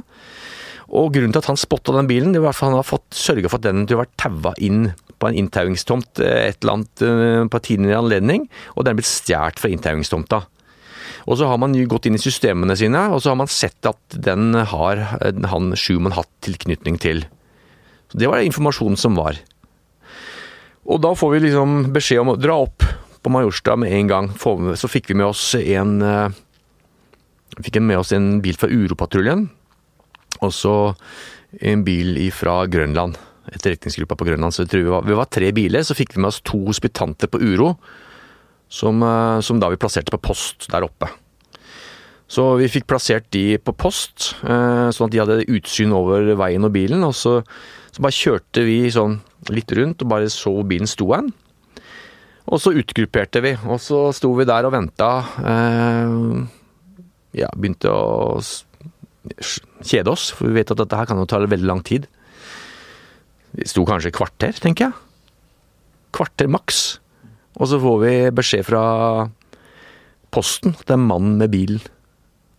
[0.94, 3.50] Og grunnen til at han spotta den bilen, det var at han har fått sørga
[3.50, 7.50] for at den til vært taua inn på en inntauingstomt eh, et eller annet på
[7.54, 10.44] på tidligere anledning, og den er blitt stjålet fra inntauingstomta.
[11.24, 14.18] Og så har man gått inn i systemene sine, og så har man sett at
[14.26, 17.24] den har eh, han Schumann hatt tilknytning til.
[18.12, 19.40] Så Det var informasjonen som var.
[20.84, 22.84] Og da får vi liksom beskjed om å dra opp
[23.24, 24.32] på Majorstua med en gang.
[24.36, 26.02] Så fikk vi med oss en
[27.54, 29.44] Fikk med oss en bil fra Uropatruljen,
[30.42, 30.72] og så
[31.62, 33.18] en bil fra Grønland.
[33.52, 34.54] Etterretningsgruppa på Grønland.
[34.56, 35.84] Så vi var, vi var tre biler.
[35.86, 37.74] Så fikk vi med oss to hospitanter på Uro,
[38.74, 39.04] som,
[39.46, 41.06] som da vi plasserte på post der oppe.
[42.34, 46.72] Så vi fikk plassert de på post, sånn at de hadde utsyn over veien og
[46.74, 47.04] bilen.
[47.06, 47.36] Og så,
[47.94, 49.20] så bare kjørte vi sånn
[49.52, 51.28] litt rundt og bare så hvor bilen sto hen.
[52.50, 55.10] Og så utgrupperte vi, og så sto vi der og venta.
[57.36, 58.40] Ja, begynte å
[59.84, 62.08] kjede oss, for vi vet at dette her kan jo ta veldig lang tid.
[63.54, 64.98] Vi sto kanskje et kvarter, tenker jeg.
[66.14, 66.84] Kvarter maks.
[67.54, 68.84] Og så får vi beskjed fra
[70.34, 71.82] posten det er mann med bilen.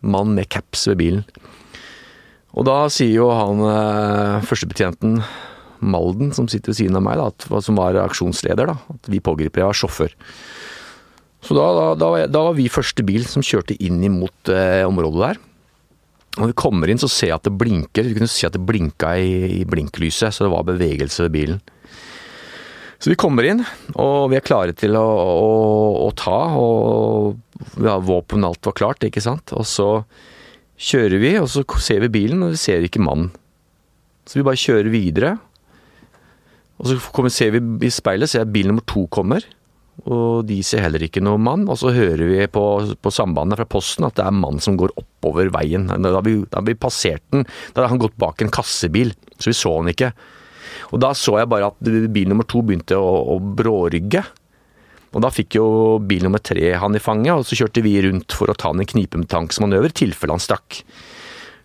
[0.06, 1.26] Mann med caps ved bilen.
[2.56, 3.60] Og da sier jo han
[4.46, 5.18] førstebetjenten
[5.84, 9.20] Malden, som sitter ved siden av meg, da, at, som var aksjonsleder, da, at vi
[9.20, 9.62] pågriper.
[9.62, 10.14] Jeg var sjåfør.
[11.44, 11.66] Så da,
[12.00, 15.42] da, da, var vi første bil som kjørte inn imot eh, området der.
[16.36, 18.08] Når vi kommer inn, så ser jeg at det blinker.
[18.08, 21.62] Vi kunne se at det blinka i, i blinklyset, så det var bevegelse ved bilen.
[22.96, 23.60] Så vi kommer inn,
[24.00, 25.50] og vi er klare til å, å,
[26.06, 29.52] å ta, og ja, våpen alt var klart, ikke sant.
[29.56, 29.90] Og så
[30.80, 33.32] kjører vi, og så ser vi bilen, og vi ser ikke mannen.
[34.26, 35.36] Så vi bare kjører videre.
[36.80, 39.44] Og så kommer, ser vi i speilet, ser jeg bil nummer to kommer.
[40.04, 41.64] Og de ser heller ikke noen mann.
[41.72, 42.64] Og så hører vi på,
[43.00, 45.88] på sambandet fra Posten at det er en mann som går oppover veien.
[45.88, 47.46] Da har vi, da har vi passert den.
[47.72, 50.12] Da har han gått bak en kassebil, så vi så han ikke.
[50.92, 54.22] Og da så jeg bare at bil nummer to begynte å, å brårygge.
[55.16, 55.66] Og da fikk jo
[56.04, 58.82] bil nummer tre han i fanget, og så kjørte vi rundt for å ta han
[58.82, 60.82] en knipetanksmanøver i tilfelle han stakk.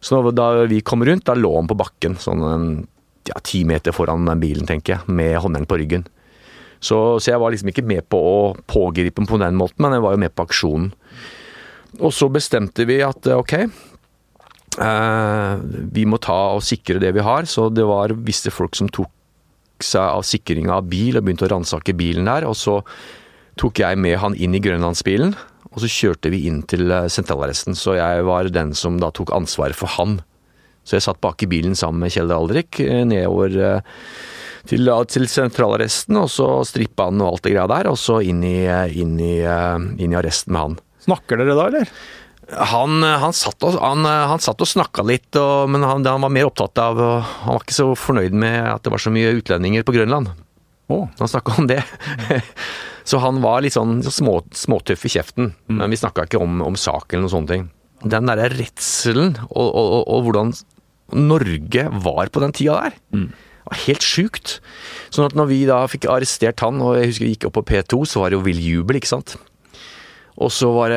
[0.01, 2.41] Så da vi kom rundt, da lå han på bakken, sånn
[3.30, 6.07] ja, ti meter foran bilen, tenker jeg, med håndjern på ryggen.
[6.82, 8.38] Så, så, jeg var liksom ikke med på å
[8.69, 10.89] pågripe ham på den måten, men jeg var jo med på aksjonen.
[11.99, 13.91] Og så bestemte vi at ok, eh,
[14.78, 17.47] vi må ta og sikre det vi har.
[17.49, 19.11] Så det var visse folk som tok
[19.84, 22.47] seg av sikringa av bil og begynte å ransake bilen der.
[22.47, 22.80] Og så
[23.59, 25.34] tok jeg med han inn i grønlandsbilen,
[25.72, 27.78] og så kjørte vi inn til sentralarresten.
[27.78, 30.19] Så jeg var den som da tok ansvaret for han.
[30.88, 33.53] Så jeg satt bak i bilen sammen med Kjell Aldrik nedover
[34.69, 38.41] til, til sentralarresten, og så strippa han og alt det greia der, og så inn
[38.45, 38.65] i,
[39.01, 40.80] inn, i, inn i, arresten med han.
[41.05, 41.93] Snakker dere da, eller?
[42.52, 46.34] Han, han, satt, og, han, han satt og snakka litt, og, men han, han, var
[46.34, 49.86] mer opptatt av Han var ikke så fornøyd med at det var så mye utlendinger
[49.88, 50.34] på Grønland.
[50.91, 51.06] Oh.
[51.20, 51.80] Han snakka om det.
[53.10, 55.78] så han var litt sånn små, småtøff i kjeften, mm.
[55.78, 57.70] men vi snakka ikke om, om saken eller noen sånne ting.
[58.02, 60.52] Den derre redselen og, og, og, hvordan
[61.16, 62.99] Norge var på den tida der.
[63.16, 63.32] Mm
[63.72, 64.58] var helt sjukt.
[65.14, 67.68] Sånn at når vi da fikk arrestert han, og jeg husker vi gikk opp på
[67.72, 69.38] P2, så var det jo vill jubel, ikke sant.
[70.39, 70.93] Og så var,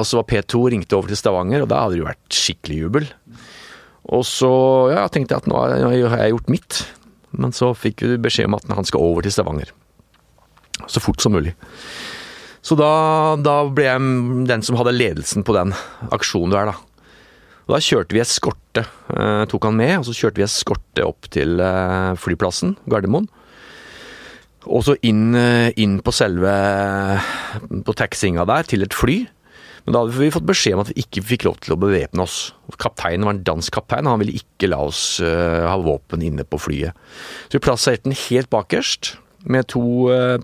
[0.00, 3.08] var P2 ringte over til Stavanger, og da hadde det jo vært skikkelig jubel.
[4.14, 4.50] Og så
[4.92, 6.80] ja, tenkte jeg at nå har jeg gjort mitt.
[7.34, 9.70] Men så fikk vi beskjed om at han skal over til Stavanger.
[10.90, 11.54] Så fort som mulig.
[12.64, 15.74] Så da, da ble jeg den som hadde ledelsen på den
[16.14, 16.76] aksjonen der, da.
[17.64, 21.28] Og da kjørte vi eskorte, eh, tok han med, og så kjørte vi eskorte opp
[21.32, 23.28] til eh, flyplassen, Gardermoen.
[24.64, 26.52] Og så inn, eh, inn på selve
[27.84, 29.24] på taxinga der, til et fly.
[29.84, 32.24] Men da hadde vi fått beskjed om at vi ikke fikk lov til å bevæpne
[32.24, 32.54] oss.
[32.80, 36.46] Kapteinen var en dansk kaptein, og han ville ikke la oss uh, ha våpen inne
[36.48, 36.96] på flyet.
[37.50, 40.40] Så vi plasserte den helt bakerst, med to uh,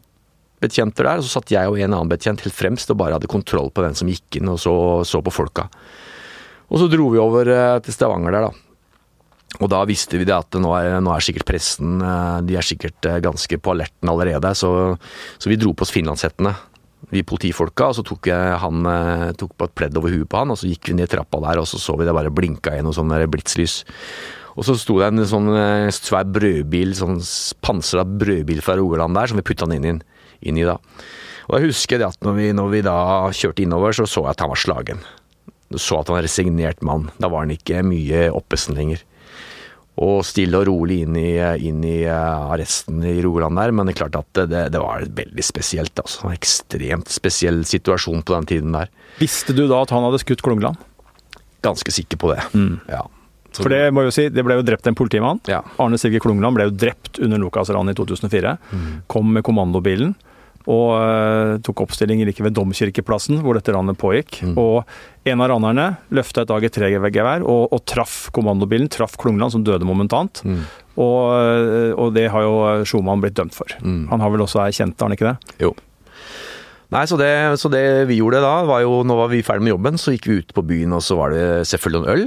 [0.60, 1.22] betjenter der.
[1.22, 3.86] Og så satt jeg og en annen betjent helt fremst og bare hadde kontroll på
[3.86, 4.74] den som gikk inn, og så,
[5.08, 5.70] så på folka.
[6.68, 7.48] Og så dro vi over
[7.80, 8.69] til Stavanger der, da.
[9.58, 12.66] Og da visste vi det at nå er, nå er sikkert pressen eh, de er
[12.66, 14.52] sikkert eh, ganske på alerten allerede.
[14.56, 14.70] Så,
[15.40, 16.54] så vi dro på oss finlandshettene,
[17.10, 17.90] vi politifolka.
[17.90, 20.60] Og så tok jeg han, eh, tok på et pledd over huet på han, og
[20.60, 22.96] så gikk vi ned trappa der, og så så vi det bare blinka i noe
[22.96, 23.82] sånn blitslys.
[24.54, 25.50] Og så sto det en sånn
[25.94, 27.20] svær brødbil, sånn
[27.64, 30.00] pansra brødbil fra Rogaland der, som vi putta han inn,
[30.42, 30.76] inn, i da.
[31.48, 32.96] Og jeg husker det at når vi, når vi da
[33.34, 35.06] kjørte innover, så så jeg at han var slagen.
[35.70, 37.08] Du så at han var resignert mann.
[37.22, 39.04] Da var han ikke mye oppesen lenger
[40.00, 41.32] og stille og rolig inn i,
[41.66, 45.02] inn i eh, arresten i Rogaland der, men det er klart at det, det var
[45.04, 45.92] veldig spesielt.
[46.00, 46.28] altså.
[46.30, 48.88] En ekstremt spesiell situasjon på den tiden der.
[49.18, 50.78] Visste du da at han hadde skutt Klungland?
[51.62, 52.40] Ganske sikker på det,
[52.88, 53.02] ja.
[53.52, 55.40] Så- For det må jeg jo si, det ble jo drept en politimann.
[55.50, 55.58] Ja.
[55.82, 58.52] Arne Sivke Klungland ble jo drept under Nokas-ranet i 2004.
[59.10, 60.14] Kom med kommandobilen
[60.70, 64.40] og eh, tok oppstilling like ved Domkirkeplassen, hvor dette ranet pågikk.
[64.54, 64.84] Og
[65.26, 70.44] en av ranerne løfta et AG3-gevær og, og traff kommandobilen, traff Klungland, som døde momentant.
[70.46, 73.74] Og, eh, og det har jo Schumann blitt dømt for.
[73.82, 75.56] Han har vel også erkjent det, har han ikke det?
[75.66, 75.74] Jo.
[76.90, 77.30] Nei, så det,
[77.62, 80.26] så det vi gjorde da, var jo Nå var vi ferdig med jobben, så gikk
[80.26, 82.24] vi ut på byen, og så var det selvfølgelig en øl.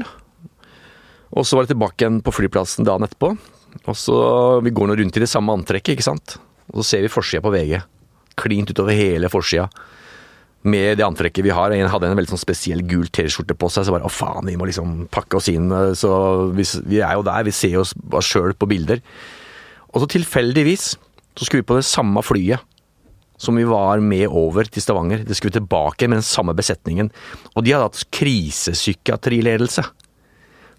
[1.33, 3.33] Og så var det tilbake igjen på flyplassen dagen etterpå.
[3.89, 4.17] Og så
[4.63, 6.37] Vi går nå rundt i det samme antrekket, ikke sant.
[6.71, 7.81] Og så ser vi forsida på VG.
[8.39, 9.67] Klint utover hele forsida.
[10.63, 11.73] Med det antrekket vi har.
[11.75, 14.55] En hadde en veldig sånn spesiell gul T-skjorte på seg, så bare å faen, vi
[14.59, 15.67] må liksom pakke oss inn.
[15.99, 16.11] Så
[16.55, 19.03] vi, vi er jo der, vi ser oss sjøl på bilder.
[19.91, 20.93] Og så tilfeldigvis
[21.33, 22.63] så skulle vi på det samme flyet
[23.43, 25.25] som vi var med over til Stavanger.
[25.27, 27.09] Det skulle vi tilbake med den samme besetningen.
[27.53, 29.83] Og de hadde hatt krisepsykiatriledelse.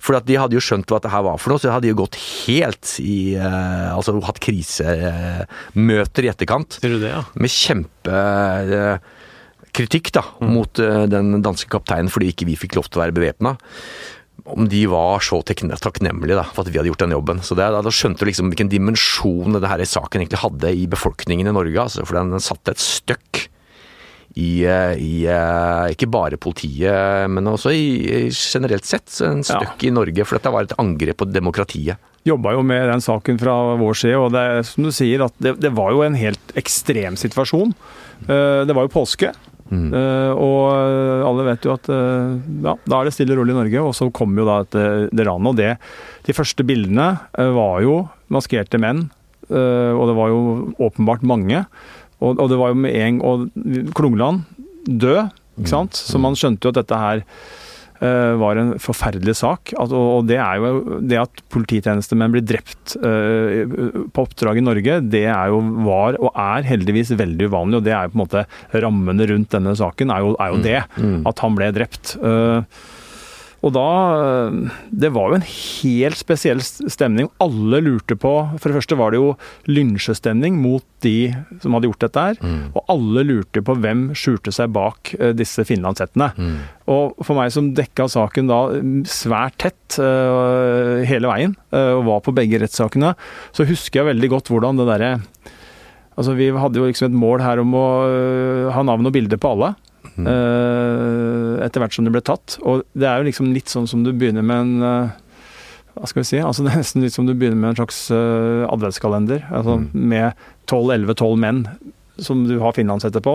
[0.04, 2.16] For de hadde jo skjønt hva dette var for noe, så de hadde jo gått
[2.20, 6.70] helt i eh, Altså hatt krisemøter i etterkant.
[6.82, 7.22] Ser du det, ja?
[7.40, 13.02] Med kjempekritikk da, mot eh, den danske kapteinen fordi ikke vi fikk lov til å
[13.06, 13.50] være bevæpna.
[14.44, 17.40] Om de var så takknemlige da, for at vi hadde gjort den jobben.
[17.40, 21.48] Så det, Da skjønte du liksom hvilken dimensjon denne her saken egentlig hadde i befolkningen
[21.48, 21.80] i Norge.
[21.80, 23.48] Altså, for den satte et støkk
[24.36, 29.92] i, eh, i eh, ikke bare politiet, men også i, generelt sett en støkk i
[29.94, 30.24] Norge.
[30.26, 31.96] For dette var et angrep på demokratiet.
[32.24, 35.58] jobba jo med den saken fra vår side, og det som du sier at det,
[35.60, 37.74] det var jo en helt ekstrem situasjon.
[38.26, 39.32] Eh, Det var jo påske,
[39.64, 39.94] Mm.
[40.36, 43.80] og alle vet jo at ja, da er det stille og rolig i Norge.
[43.80, 45.78] Og så kom jo da et, det ranet, og det
[46.26, 49.06] De første bildene var jo maskerte menn,
[49.48, 51.64] og det var jo åpenbart mange.
[52.24, 53.44] Og, og det var jo med en Og
[53.96, 54.46] Klungland
[54.84, 55.28] død,
[55.60, 55.96] ikke sant?
[55.96, 57.22] Så man skjønte jo at dette her
[58.02, 59.72] uh, var en forferdelig sak.
[59.72, 63.64] At, og, og det er jo det at polititjenestemenn blir drept uh,
[64.12, 67.80] på oppdrag i Norge, det er jo, var og er heldigvis veldig uvanlig.
[67.80, 68.44] Og det er jo på en måte
[68.84, 70.80] rammene rundt denne saken, er jo, er jo det.
[71.32, 72.16] At han ble drept.
[72.20, 72.84] Eh,
[73.64, 73.88] og da
[74.92, 77.30] Det var jo en helt spesiell stemning.
[77.42, 79.34] Alle lurte på For det første var det jo
[79.70, 82.38] lynsjestemning mot de som hadde gjort dette her.
[82.72, 86.30] Og alle lurte på hvem skjulte seg bak eh, disse finlandshettene.
[86.92, 92.06] Og for meg som dekka saken da mm, svært tett eh, hele veien, eh, og
[92.08, 93.14] var på begge rettssakene,
[93.52, 95.12] så husker jeg veldig godt hvordan det derre
[96.14, 97.86] Altså, vi hadde jo liksom et mål her om å
[98.70, 99.72] ha navn og bilde på alle.
[100.22, 102.58] Øh, etter hvert som det ble tatt.
[102.62, 105.12] Og det er jo liksom litt sånn som du begynner med en øh,
[105.94, 106.40] Hva skal vi si?
[106.42, 109.44] Altså, det er nesten litt som du begynner med en slags øh, adventskalender.
[109.50, 110.32] Altså, Med
[110.70, 111.66] 12-11-12 menn
[112.22, 113.32] som du har finlandshette på.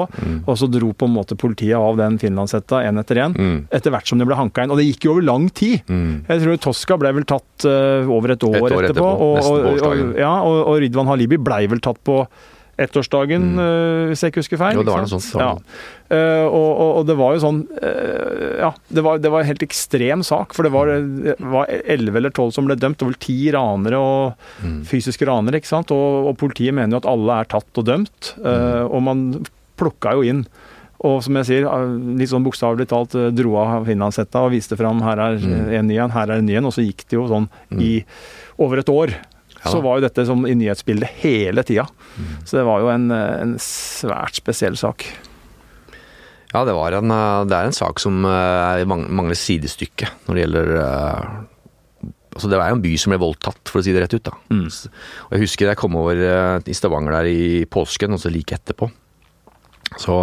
[0.47, 3.33] Og så dro på en måte politiet av den finlandshetta én etter én.
[3.35, 3.57] Mm.
[3.75, 4.71] Etter hvert som det ble hanka inn.
[4.71, 5.81] Og det gikk jo over lang tid.
[5.89, 9.09] Jeg tror Tosca ble vel tatt uh, over et år, Et år etterpå.
[9.09, 12.21] etterpå, og, og, og, ja, og, og Ridwan Halibi blei vel tatt på
[12.85, 14.75] ettårsdagen, øh, hvis jeg ikke husker feil.
[14.75, 14.79] Mm.
[14.79, 15.41] Jo, det var noe sånt, Sånn.
[15.43, 15.53] Ja.
[16.09, 19.49] Uh, og, og, og det var jo sånn uh, Ja, det var, det var en
[19.51, 20.55] helt ekstrem sak.
[20.57, 20.89] For det var
[21.69, 23.03] elleve eller tolv som ble dømt.
[23.03, 24.81] Var vel ti ranere og Mm.
[24.89, 25.59] fysiske ranere.
[25.61, 25.91] ikke sant?
[25.95, 28.33] Og, og politiet mener jo at alle er tatt og dømt.
[28.41, 28.91] uh, Mm.
[28.95, 29.23] og man
[29.79, 30.45] plukka jo inn.
[30.99, 34.75] Og som jeg sier, eh, litt sånn bokstavelig talt eh, dro av finlandshetta og viste
[34.75, 35.69] fram her er Mm.
[35.77, 36.65] en ny en, her er en ny en.
[36.67, 37.47] Og så gikk det jo sånn
[37.79, 38.03] i
[38.59, 39.13] over et år.
[39.59, 39.73] Ja.
[39.73, 41.83] Så var jo dette som i nyhetsbildet hele tida.
[42.15, 42.29] Mm.
[42.47, 45.07] Så det var jo en, en svært spesiell sak.
[46.49, 50.45] Ja, det, var en, eh, det er en sak som eh, mangler sidestykke når det
[50.45, 51.39] gjelder eh,
[52.29, 54.27] Altså, det var jo en by som ble voldtatt, for å si det rett ut.
[54.29, 54.31] da.
[54.53, 54.67] Mm.
[54.69, 56.19] Og Jeg husker jeg kom over
[56.61, 58.85] i Stavanger der i påsken, og så like etterpå.
[59.97, 60.15] Så,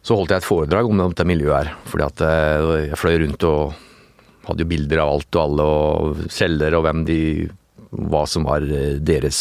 [0.00, 1.70] så holdt jeg et foredrag om dette miljøet her.
[1.92, 2.24] Fordi at
[2.88, 3.76] jeg fløy rundt og
[4.48, 7.20] hadde jo bilder av alt og alle, og selger og hvem de
[7.94, 9.38] Hva som var eh, deres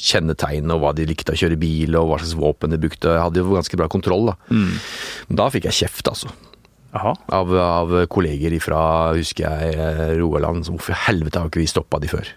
[0.00, 3.12] kjennetegn, og hva de likte å kjøre bil, og hva slags våpen de brukte.
[3.14, 4.34] Jeg hadde jo ganske bra kontroll, da.
[4.50, 6.32] Men da fikk jeg kjeft, altså.
[6.94, 8.80] Av, av kolleger fra,
[9.16, 10.66] husker jeg, Roaland, Rogaland.
[10.66, 12.28] som, Hvorfor i helvete har ikke vi stoppa de før?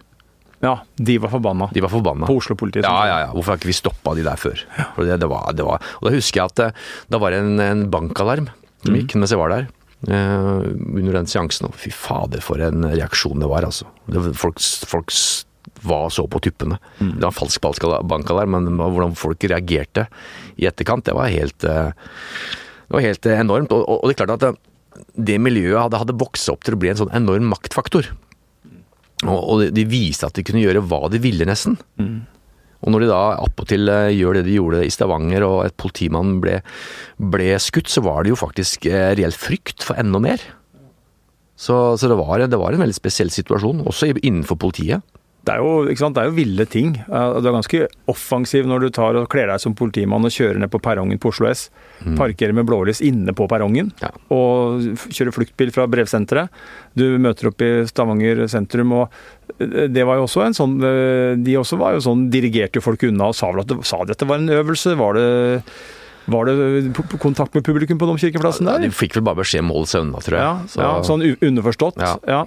[0.65, 1.67] Ja, de var forbanna.
[1.73, 2.25] De var forbanna.
[2.25, 2.85] På Oslo-politiet.
[2.85, 3.33] Ja, ja, ja.
[3.35, 4.63] Hvorfor har ikke vi stoppa de der før?
[4.95, 5.83] For det, det var, det var.
[5.99, 6.69] Og da husker jeg at det,
[7.13, 8.49] da var det en, en bankalarm
[8.85, 9.67] som gikk mens jeg var der.
[10.05, 11.67] Eh, under den seansen.
[11.71, 13.87] Og fy fader, for en reaksjon det var, altså.
[14.37, 15.11] Folk, folk
[15.83, 16.77] var så på tuppene.
[16.99, 20.07] Det var en falsk balska- bankalarm, men hvordan folk reagerte
[20.57, 21.91] i etterkant, det var helt eh,
[22.87, 23.73] Det var helt eh, enormt.
[23.75, 26.77] Og, og, og det er klart at det, det miljøet hadde, hadde vokst opp til
[26.77, 28.07] å bli en sånn enorm maktfaktor.
[29.25, 31.77] Og, og de- viste at de kunne gjøre hva de ville, nesten.
[32.85, 36.37] Og når de da appåtil eh, gjør det de gjorde i Stavanger, og et politimann
[36.43, 36.59] ble,
[37.17, 40.43] ble skutt, så var det jo faktisk eh, reell frykt for enda mer.
[41.57, 45.01] Så, så det, var, det var en veldig spesiell situasjon, også innenfor politiet.
[45.47, 46.15] Det er, jo, ikke sant?
[46.17, 46.91] det er jo ville ting.
[47.07, 47.81] Eh, Du er ganske
[48.11, 51.31] offensiv når du tar og kler deg som politimann og kjører ned på perrongen på
[51.31, 51.69] Oslo S.
[52.19, 54.11] Parkerer med blålys inne på perrongen Ja.
[54.29, 56.49] og kjører fluktbil fra brevsenteret.
[56.97, 59.09] Du møter opp i Stavanger sentrum og
[59.59, 63.01] eh, det var jo også en sånn eh, De også var jo sånn dirigerte folk
[63.07, 64.93] unna og sa vel at det, sa de at det var en øvelse?
[64.99, 65.29] Var det
[66.27, 66.91] var det
[67.23, 68.81] kontakt med publikum på Domkirkeplassen der?
[68.83, 70.43] De fikk vel bare beskjed om å holde seg unna, tror jeg.
[70.43, 72.01] Ja, Så- ja sånn underforstått.
[72.03, 72.17] Ja.
[72.27, 72.41] Ja.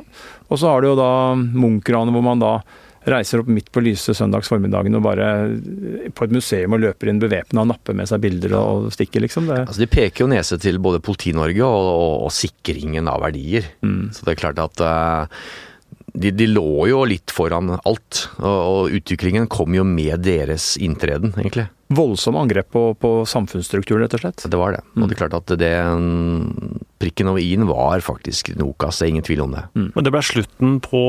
[0.51, 2.61] Og så har du jo da Munch-ranet, hvor man da
[3.09, 7.11] reiser opp midt på lyse søndags formiddagen og bare eh, på et museum og løper
[7.11, 9.49] inn bevæpna og napper med seg bilder og stikker, liksom.
[9.49, 13.73] Det, Altså, de peker jo nese til både Politi-Norge og, og, og sikringen av verdier.
[13.85, 14.11] Mm.
[14.17, 15.43] Så det er klart at uh,
[16.13, 18.25] de, de lå jo litt foran alt.
[18.41, 21.71] Og, og utviklingen kom jo med deres inntreden, egentlig.
[21.91, 24.45] Voldsomme angrep på, på samfunnsstrukturen, rett og slett.
[24.47, 24.83] Det var det.
[24.95, 25.75] Og det er klart at det
[27.01, 29.63] Prikken over i-en var faktisk Nokas, det er ingen tvil om det.
[29.73, 31.01] Men det ble slutten på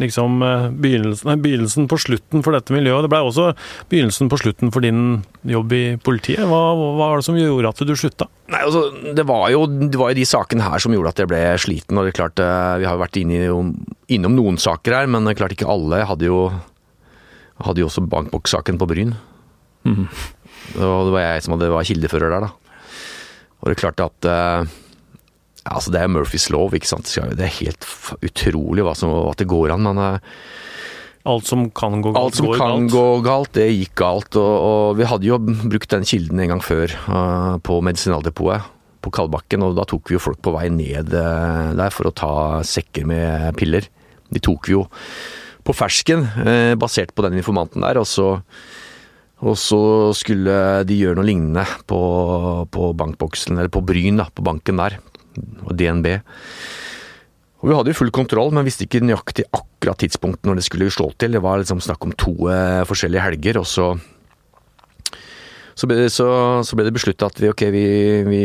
[0.00, 3.04] liksom eh, begynnelsen, nei, begynnelsen på slutten for dette miljøet.
[3.04, 3.50] Det ble også
[3.92, 6.46] begynnelsen på slutten for din jobb i politiet.
[6.48, 8.30] Hva, hva var det som gjorde at du slutta?
[8.54, 8.86] Nei, altså,
[9.20, 12.00] det var, jo, det var jo de sakene her som gjorde at jeg ble sliten.
[12.00, 15.12] og det er klart, eh, Vi har jo vært inne i, innom noen saker her,
[15.12, 16.00] men det er klart ikke alle.
[16.00, 16.40] Jeg hadde jo,
[17.68, 19.16] hadde jo også bankbokssaken på Bryn.
[19.84, 22.80] Og det var jeg som hadde, var kildefører der, da.
[23.60, 24.72] Og det er klart at eh,
[25.64, 27.08] altså Det er Murphys lov, ikke sant.
[27.08, 27.86] Det er helt
[28.24, 29.86] utrolig hva som, at det går an.
[29.88, 30.02] men...
[30.04, 30.20] eh,
[31.24, 32.92] Alt som kan gå galt, Alt som kan galt.
[32.92, 34.36] gå galt, det gikk galt.
[34.36, 38.66] Og, og vi hadde jo brukt den kilden en gang før uh, på Medisinaldepotet
[39.04, 42.12] på Kalbakken, og da tok vi jo folk på vei ned uh, der for å
[42.12, 42.32] ta
[42.64, 43.88] sekker med piller.
[44.32, 44.84] De tok vi jo
[45.64, 48.28] på fersken, uh, basert på den informanten der, og så,
[49.42, 49.82] og så
[50.16, 50.54] skulle
[50.86, 52.00] de gjøre noe lignende på,
[52.70, 54.98] på bankboksen, eller på Bryn, da, på banken der,
[55.66, 56.12] og DNB.
[57.64, 60.90] Og Vi hadde jo full kontroll, men visste ikke nøyaktig akkurat tidspunkt når det skulle
[60.92, 61.32] slå til.
[61.34, 63.94] Det var liksom snakk om to eh, forskjellige helger, og så
[65.74, 67.86] så ble, det, det besluttet at vi, ok, vi,
[68.28, 68.44] vi,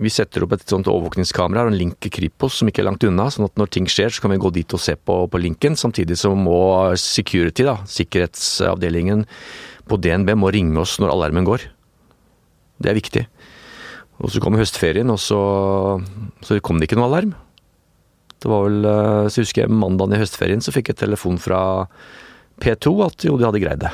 [0.00, 3.04] vi setter opp et sånt overvåkningskamera og en link i Kripos som ikke er langt
[3.04, 5.40] unna, sånn at når ting skjer, så kan vi gå dit og se på, på
[5.42, 5.76] linken.
[5.76, 6.56] Samtidig så må
[7.00, 9.26] security, da, sikkerhetsavdelingen
[9.90, 11.68] på DNB, må ringe oss når alarmen går.
[12.80, 13.26] Det er viktig.
[14.20, 15.40] Og så kom høstferien, og så,
[16.44, 17.36] så kom det ikke noe alarm.
[18.40, 21.62] Det var vel, eh, så husker jeg mandagen i høstferien så fikk jeg telefon fra
[22.60, 23.92] P2 at jo, de hadde greid det.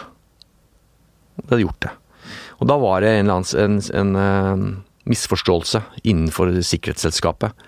[1.43, 1.95] De hadde gjort det.
[2.63, 4.69] Og da var det en, en, en eh,
[5.11, 7.67] misforståelse innenfor sikkerhetsselskapet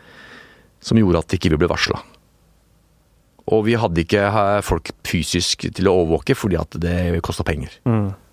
[0.85, 2.01] som gjorde at ikke vi ble varsla.
[3.49, 7.73] Og vi hadde ikke eh, folk fysisk til å overvåke fordi at det kosta penger.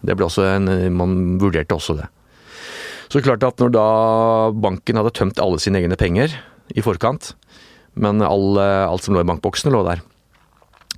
[0.05, 2.09] Det ble også en, Man vurderte også det.
[3.09, 3.87] Så klart at når da
[4.51, 6.33] banken hadde tømt alle sine egne penger
[6.75, 7.33] i forkant,
[7.95, 10.03] men all, eh, alt som lå i bankboksene lå der,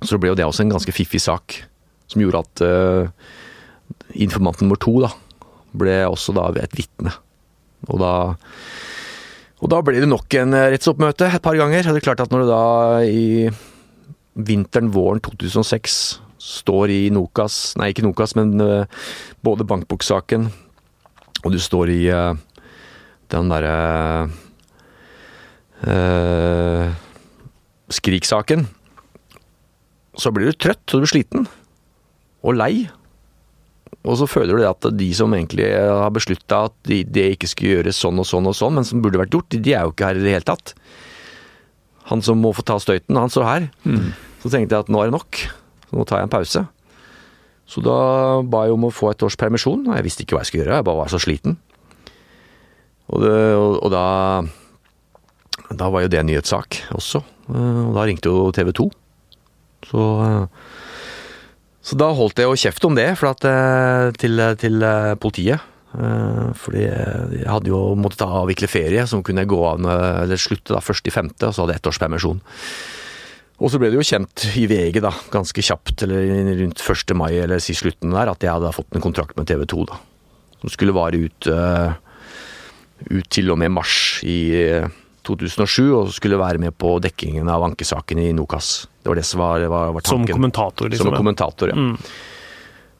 [0.02, 1.60] så ble jo det også en ganske fiffig sak.
[2.08, 3.10] Som gjorde at uh,
[4.16, 5.10] informant nummer to da,
[5.76, 7.12] ble også da et vitne.
[7.86, 8.12] Og da,
[9.62, 11.86] og da ble det nok en eh, rettsoppmøte et par ganger.
[11.86, 12.62] Det er klart at når du da
[13.06, 13.26] i
[14.38, 15.98] vinteren, våren 2006
[16.38, 19.06] står i Nokas, nei ikke Nokas, men eh,
[19.46, 20.50] både bankboksaken
[21.44, 22.34] og du står i eh,
[23.28, 23.74] den derre
[25.84, 26.88] uh,
[27.92, 28.64] Skrik-saken,
[30.18, 31.44] så blir du trøtt og du blir sliten.
[32.40, 32.88] Og lei.
[34.06, 37.48] Og så føler du det at de som egentlig har beslutta at de, det ikke
[37.50, 39.92] skulle gjøres sånn og sånn og sånn, men som burde vært gjort, de er jo
[39.92, 40.72] ikke her i det hele tatt.
[42.08, 43.66] Han som må få ta støyten, han står her.
[44.40, 45.40] Så tenkte jeg at nå er det nok.
[45.90, 46.62] Så nå tar jeg en pause.
[47.68, 47.96] Så da
[48.48, 50.62] ba jeg om å få et års permisjon, og jeg visste ikke hva jeg skulle
[50.64, 50.78] gjøre.
[50.78, 51.58] Jeg bare var så sliten.
[53.12, 54.06] Og, det, og, og da
[55.74, 57.20] Da var jo det en nyhetssak også.
[57.52, 58.88] Eh, Og da ringte jo TV 2.
[59.90, 60.06] Så
[61.88, 65.64] Så da holdt jeg jo kjeft om det at, eh, til, til eh, politiet.
[65.96, 70.82] Eh, Fordi jeg hadde jo måttet avvikle ferie, som kunne gå av eller slutte da,
[70.84, 72.42] først i femte, og så hadde jeg ettårspermisjon.
[72.42, 72.96] års permisjon.
[73.58, 76.28] Og så ble det jo kjent i VG da, ganske kjapt, eller
[76.60, 77.14] rundt 1.
[77.18, 79.86] mai eller si slutten der, at jeg hadde fått en kontrakt med TV 2.
[79.88, 79.98] da.
[80.60, 81.48] Som skulle vare ut,
[83.08, 84.38] ut til og med mars i
[85.28, 88.88] 2007, og skulle være med på dekkingen av ankesaken i Nokas.
[89.02, 91.10] Det var det som var, var, var Som kommentator, liksom.
[91.10, 91.78] Som kommentator, ja.
[91.78, 91.94] Mm.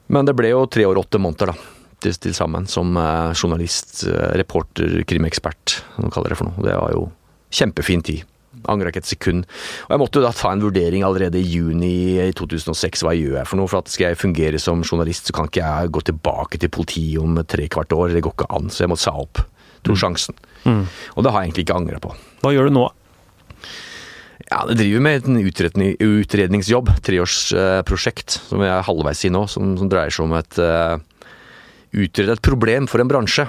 [0.09, 1.57] Men det ble jo tre år og åtte måneder da,
[2.01, 6.65] til, til sammen som eh, journalist, eh, reporter, krimekspert, hva de kaller det for noe.
[6.65, 7.05] Det var jo
[7.53, 8.25] kjempefin tid.
[8.69, 9.45] Angra ikke et sekund.
[9.87, 13.05] Og jeg måtte jo da ta en vurdering allerede i juni i 2006.
[13.05, 13.69] Hva gjør jeg for noe?
[13.71, 17.21] For at skal jeg fungere som journalist, så kan ikke jeg gå tilbake til politiet
[17.21, 18.17] om tre kvart år.
[18.17, 18.73] Det går ikke an.
[18.73, 19.43] Så jeg måtte sa opp.
[19.85, 20.35] Dro sjansen.
[20.69, 20.81] Mm.
[21.15, 22.13] Og det har jeg egentlig ikke angra på.
[22.43, 22.85] Hva gjør du nå?
[24.49, 29.75] Ja, det driver med en utredning, utredningsjobb, treårsprosjekt, som jeg er halvveis i nå, som,
[29.77, 30.97] som dreier seg om et uh,
[31.89, 33.47] Utrede et problem for en bransje,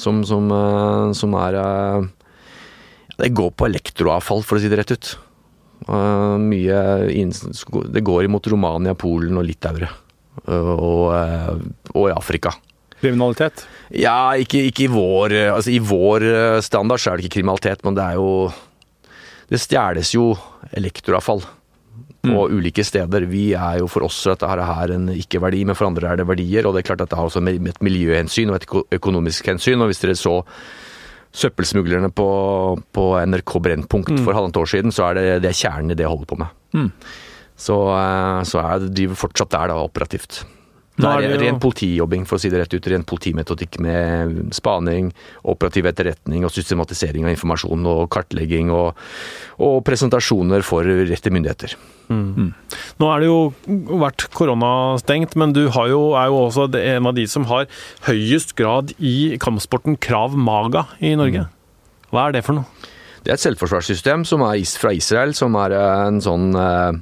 [0.00, 2.06] som, som, uh, som er uh,
[3.20, 5.10] Det går på elektroavfall, for å si det rett ut.
[5.84, 6.80] Uh, mye
[7.92, 9.90] Det går imot Romania, Polen og Litauere.
[10.44, 11.54] eh, og, eh,
[11.94, 12.52] og i Afrika.
[13.02, 13.66] Kriminalitet.
[13.92, 17.84] Ja, ikke, ikke i vår Altså i vår eh, standard så er det ikke kriminalitet,
[17.84, 18.30] men det er jo
[19.52, 20.30] Det stjeles jo
[20.74, 21.44] elektroavfall
[22.26, 23.26] på ulike steder.
[23.30, 26.20] Vi er jo for oss at dette her er en ikke-verdi, men for andre er
[26.20, 26.66] det verdier.
[26.66, 29.84] Og det er klart at det har også med et miljøhensyn og et økonomisk hensyn.
[29.84, 30.40] Og hvis dere så
[31.36, 32.28] søppelsmuglerne på,
[32.96, 36.06] på NRK Brennpunkt for halvannet år siden, så er det, det er kjernen i det
[36.06, 36.60] jeg holder på med.
[36.76, 36.90] Mm.
[37.56, 40.42] Så, eh, så det driver fortsatt der, da, operativt.
[40.96, 42.86] Det er, det ren politijobbing, for å si det rett ut.
[42.88, 45.10] Ren politimetodikk med spaning,
[45.44, 48.96] operativ etterretning og systematisering av informasjon og kartlegging og,
[49.60, 51.76] og presentasjoner for rette myndigheter.
[52.08, 53.38] Nå er det jo
[54.00, 57.68] vært koronastengt, men du har jo, er jo også en av de som har
[58.06, 61.48] høyest grad i kampsporten Krav Maga i Norge.
[62.14, 62.86] Hva er det for noe?
[63.26, 67.00] Det er et selvforsvarssystem som er fra Israel, som er en sånn eh,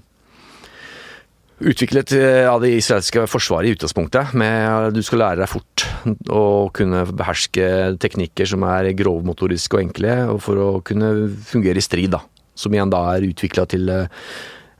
[1.64, 4.34] Utviklet eh, av det israelske forsvaret i utgangspunktet.
[4.36, 5.84] med Du skal lære deg fort
[6.28, 11.84] å kunne beherske teknikker som er grovmotoriske og enkle, og for å kunne fungere i
[11.84, 12.12] strid.
[12.12, 12.20] da.
[12.54, 14.26] Som igjen da er utvikla til eh,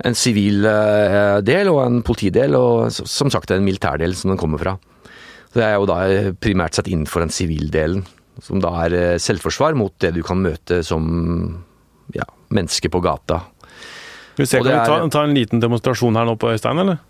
[0.05, 4.61] en sivil eh, del og en politidel, og som sagt en militærdel som den kommer
[4.61, 4.77] fra.
[5.49, 5.99] Så det er jo da
[6.37, 8.05] primært sett innenfor den sivildelen,
[8.43, 11.07] som da er selvforsvar mot det du kan møte som
[12.13, 13.41] ja, menneske på gata.
[14.37, 14.79] Vi se, kan er...
[14.81, 17.03] vi ta, ta en liten demonstrasjon her nå på Øystein, eller?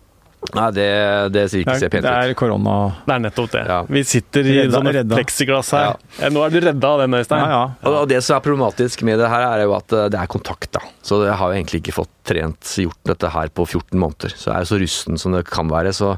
[0.53, 0.85] Nei, det,
[1.33, 2.05] det ser ikke pent ut.
[2.05, 2.73] det er korona...
[3.07, 3.63] Det er nettopp det.
[3.65, 3.77] Ja.
[3.89, 5.17] Vi sitter i Redda- sånne redda.
[5.17, 5.95] pleksiglass her.
[6.19, 7.45] Ja, nå er du redda av den, Øystein.
[7.49, 10.29] Ja, og det som er problematisk med det her, er jo at eh, det er
[10.29, 10.83] kontakt, da.
[11.01, 14.35] Så jeg har jo egentlig ikke fått trent gjort dette her på 14 måneder.
[14.37, 15.95] Så jeg er jo så rusten som det kan være.
[15.97, 16.13] Så,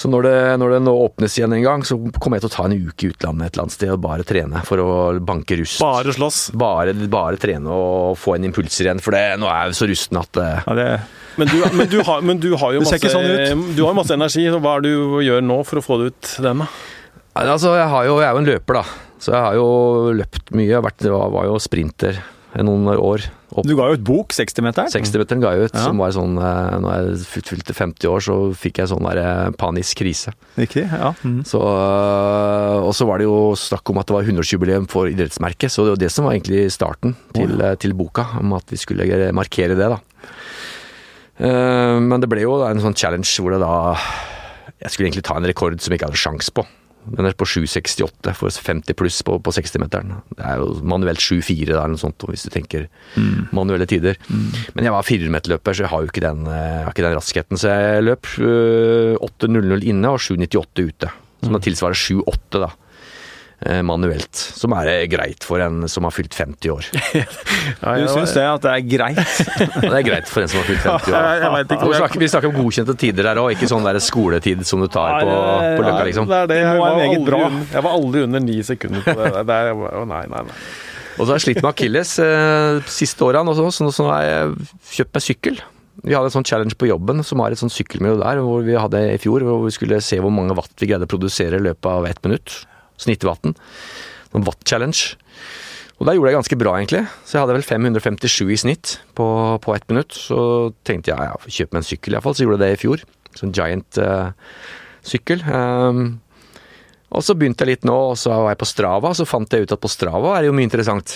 [0.00, 2.54] så når, det, når det nå åpnes igjen en gang, så kommer jeg til å
[2.54, 5.58] ta en uke i utlandet et eller annet sted og bare trene for å banke
[5.60, 5.76] rust.
[5.82, 6.38] Bare slåss.
[6.56, 10.20] Bare, bare trene og få inn impulser igjen, for det, nå er jeg så rusten
[10.22, 10.86] at eh, Ja, det,
[11.42, 14.46] Men du, men du, har, men du har jo masse, sånn du har masse energi.
[14.48, 16.70] så Hva er det du gjør nå for å få det ut den, da?
[17.44, 18.86] Altså, jeg, har jo, jeg er jo en løper, da.
[19.20, 19.68] Så jeg har jo
[20.16, 20.70] løpt mye.
[20.72, 22.24] Jeg vært, var, var jo sprinter
[22.56, 23.28] i noen år.
[23.50, 24.86] Opp du ga jo et bok, 60-meteren.
[24.92, 25.82] 60-meteren ga jeg ut, Ja.
[25.88, 29.18] som var sånn eh, Når jeg fylt- fylte 50 år, så fikk jeg sånn der
[29.18, 30.32] eh, panisk krise.
[30.56, 31.10] Riktig, ja.
[31.24, 31.40] Mm.
[31.44, 35.70] Så, øh, og så var det jo snakk om at det var 100-årsjubileum for idrettsmerket,
[35.74, 38.76] så det var det som var egentlig starten til, eh, til boka, om at vi
[38.76, 39.98] skulle markere det, da.
[41.40, 43.96] Eh, Men det ble jo en sånn challenge hvor det da
[44.80, 46.64] Jeg skulle egentlig ta en rekord som jeg ikke hadde sjans på.
[47.08, 50.12] Den er på 7,68 for 50 pluss på, på 60-meteren.
[50.36, 52.86] Det er jo manuelt 7,4 da, eller noe sånt, hvis du tenker
[53.56, 54.20] manuelle tider.
[54.28, 57.60] Men jeg var 400-meterløper, så jeg har jo ikke den, eh, ikke den raskheten.
[57.60, 61.10] Så jeg løp øh, 8,00 inne og 7,98 ute.
[61.40, 62.70] Som da tilsvarer 7,8 da.
[63.66, 64.34] Eh, Manuelt.
[64.34, 66.88] Som er greit for en som har fylt 50 år.
[67.80, 69.20] Ja, Du syns det at det er greit?
[69.20, 71.56] Det er greit for en som har fylt 50 år.
[71.70, 74.82] Ikke vi, snakker, vi snakker om godkjente tider der òg, ikke sånn der skoletid som
[74.82, 76.30] du tar på, på Løkka, liksom.
[76.30, 76.60] Det er det.
[76.64, 79.44] Jeg var, meget aldri jeg var aldri under ni sekunder på det.
[79.48, 80.56] det er, å, nei, nei, nei.
[81.18, 84.24] Og så har jeg slitt med akilles eh, siste årene, så, så, så nå har
[84.24, 85.60] jeg kjøpt meg sykkel.
[86.00, 88.76] Vi hadde en sånn challenge på jobben som var et sånn sykkelmiljø der, hvor vi
[88.78, 91.64] hadde i fjor, hvor vi skulle se hvor mange watt vi greide å produsere i
[91.66, 92.62] løpet av ett minutt.
[93.00, 93.56] Snittvatten.
[94.34, 95.16] Noen watt-challenge.
[96.00, 97.02] Og der gjorde jeg ganske bra, egentlig.
[97.28, 99.26] Så jeg hadde vel 557 i snitt på,
[99.60, 100.16] på ett minutt.
[100.16, 102.36] Så tenkte jeg ja, kjøpe meg en sykkel iallfall.
[102.36, 103.04] Så gjorde jeg det i fjor.
[103.36, 104.54] Sånn giant eh.
[105.00, 106.00] Um,
[107.10, 109.64] og så begynte jeg litt nå, og så var jeg på Strava, så fant jeg
[109.64, 111.14] ut at på Strava er det jo mye interessant.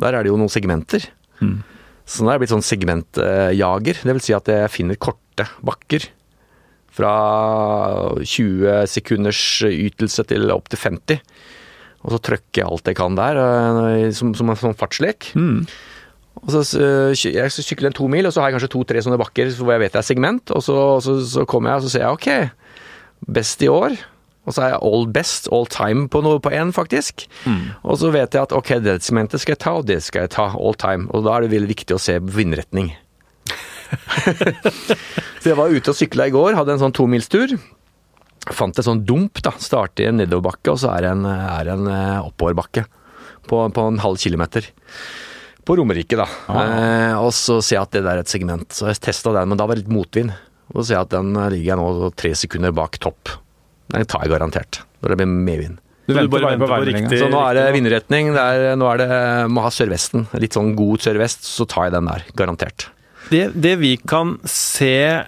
[0.00, 1.06] Der er det jo noen segmenter.
[2.04, 4.02] Så nå er jeg blitt sånn segmentjager.
[4.04, 6.08] Det vil si at jeg finner korte bakker
[6.92, 7.12] Fra
[8.20, 11.22] 20 sekunders ytelse til opp til 50.
[12.02, 15.30] Og så trykker jeg alt jeg kan der, eh, som, som en sånn fartslek.
[15.38, 15.64] Mm.
[16.42, 19.20] Og så eh, jeg sykler en to mil, og så har jeg kanskje to-tre sånne
[19.20, 20.54] bakker hvor jeg vet det er segment.
[20.56, 23.94] Og så, så, så kommer jeg og så sier jeg ok, best i år.
[24.42, 27.28] Og så er jeg all best, all time på noe på én, faktisk.
[27.86, 30.32] Og så vet jeg at ok, det segmentet skal jeg ta, og det skal jeg
[30.34, 31.06] ta all time.
[31.14, 32.90] Og da er det veldig viktig å se vindretning.
[35.42, 37.56] så jeg var ute og sykla i går, hadde en sånn tomilstur.
[38.50, 39.52] Fant et sånn dump, da.
[39.62, 42.86] Starter i en nedoverbakke, og så er det en, er en eh, oppoverbakke
[43.50, 44.66] på, på en halv kilometer.
[45.62, 46.26] På Romerike, da.
[46.50, 48.66] Eh, og så ser jeg at det der er et segment.
[48.74, 50.34] Så jeg testa den, men da var det litt motvind.
[50.72, 53.36] Og så ser jeg at den eh, ligger jeg nå tre sekunder bak topp.
[53.92, 54.80] Den tar jeg garantert.
[55.02, 55.78] Når det blir medvind.
[56.08, 58.32] Du Så du bare venter på på riktig- Så nå er det vindretning.
[58.34, 59.10] Det er, nå er det,
[59.54, 60.26] må ha sørvesten.
[60.42, 62.24] Litt sånn god sørvest, så tar jeg den der.
[62.34, 62.88] Garantert.
[63.32, 65.22] Det, det vi kan se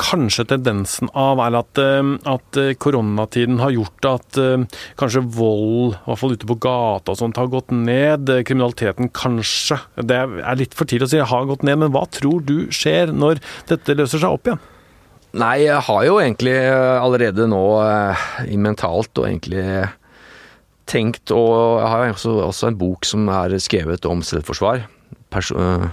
[0.00, 4.64] kanskje tendensen av, er at, eh, at eh, koronatiden har gjort at eh,
[5.00, 8.32] kanskje vold, i hvert fall ute på gata og sånt, har gått ned.
[8.48, 11.82] Kriminaliteten kanskje, det er litt for tidlig å si, har gått ned.
[11.84, 14.64] Men hva tror du skjer når dette løser seg opp igjen?
[15.44, 17.64] Nei, jeg har jo egentlig allerede nå
[18.58, 19.62] mentalt og egentlig
[20.90, 24.88] tenkt Og jeg har også, også en bok som er skrevet om selvforsvar.
[25.30, 25.92] Person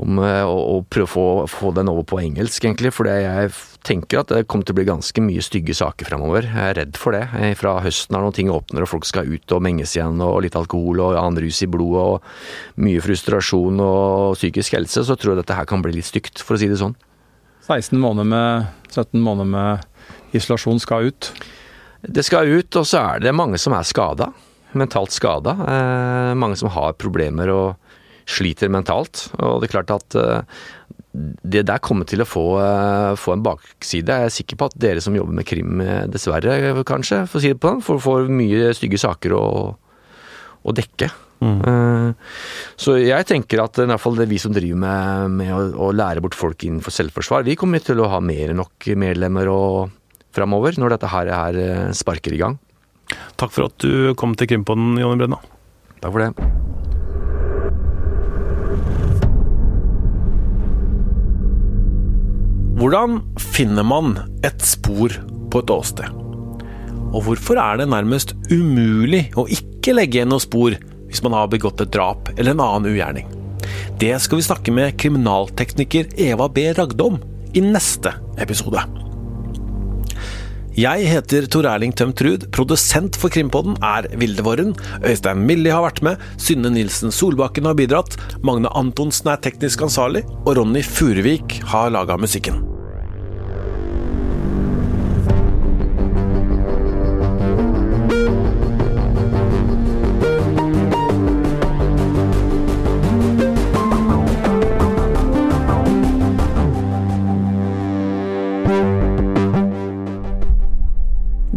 [0.00, 2.92] om eh, å, å prøve å få, få den over på engelsk, egentlig.
[2.96, 3.50] For jeg
[3.86, 6.48] tenker at det kommer til å bli ganske mye stygge saker fremover.
[6.48, 7.26] Jeg er redd for det.
[7.38, 10.40] Eh, Fra høsten er noen ting åpner, og folk skal ut og menges igjen, og
[10.46, 15.34] litt alkohol og annen rus i blodet, og mye frustrasjon og psykisk helse, så tror
[15.34, 16.96] jeg dette her kan bli litt stygt, for å si det sånn.
[17.68, 21.32] 16 måneder med 17 måneder med isolasjon skal ut.
[22.00, 24.30] Det skal ut, og så er det mange som er skada.
[24.78, 25.52] Mentalt skada.
[25.66, 27.89] Eh, mange som har problemer og
[28.30, 29.28] sliter mentalt.
[29.38, 30.60] Og det er klart at eh,
[31.42, 34.20] det der kommer til å få, eh, få en bakside.
[34.22, 37.44] Jeg er sikker på at dere som jobber med krim, eh, dessverre kanskje, for å
[37.44, 39.44] si det på den, får, får mye stygge saker å,
[40.62, 41.10] å dekke.
[41.40, 42.12] Mm.
[42.76, 45.92] Så jeg tenker at i hvert fall det vi som driver med, med å, å
[45.96, 49.94] lære bort folk innenfor selvforsvar, vi kommer til å ha mer enn nok medlemmer og
[50.36, 52.58] framover når dette her er, eh, sparker i gang.
[53.40, 55.40] Takk for at du kom til Krimpodden, Jonny Brenna.
[56.00, 56.99] Takk for det.
[62.80, 65.12] Hvordan finner man et spor
[65.52, 66.14] på et åsted?
[67.10, 70.78] Og hvorfor er det nærmest umulig å ikke legge igjen noe spor
[71.10, 73.28] hvis man har begått et drap eller en annen ugjerning?
[74.00, 76.70] Det skal vi snakke med kriminaltekniker Eva B.
[76.78, 77.20] Ragdom
[77.52, 78.80] i neste episode.
[80.80, 82.46] Jeg heter Tor Erling Tømt Ruud.
[82.56, 84.70] Produsent for Krimpodden er Vilde Våren.
[85.04, 86.24] Øystein Millie har vært med.
[86.40, 88.16] Synne Nilsen Solbakken har bidratt.
[88.46, 90.24] Magne Antonsen er teknisk ansvarlig.
[90.46, 92.62] Og Ronny Furuvik har laga musikken.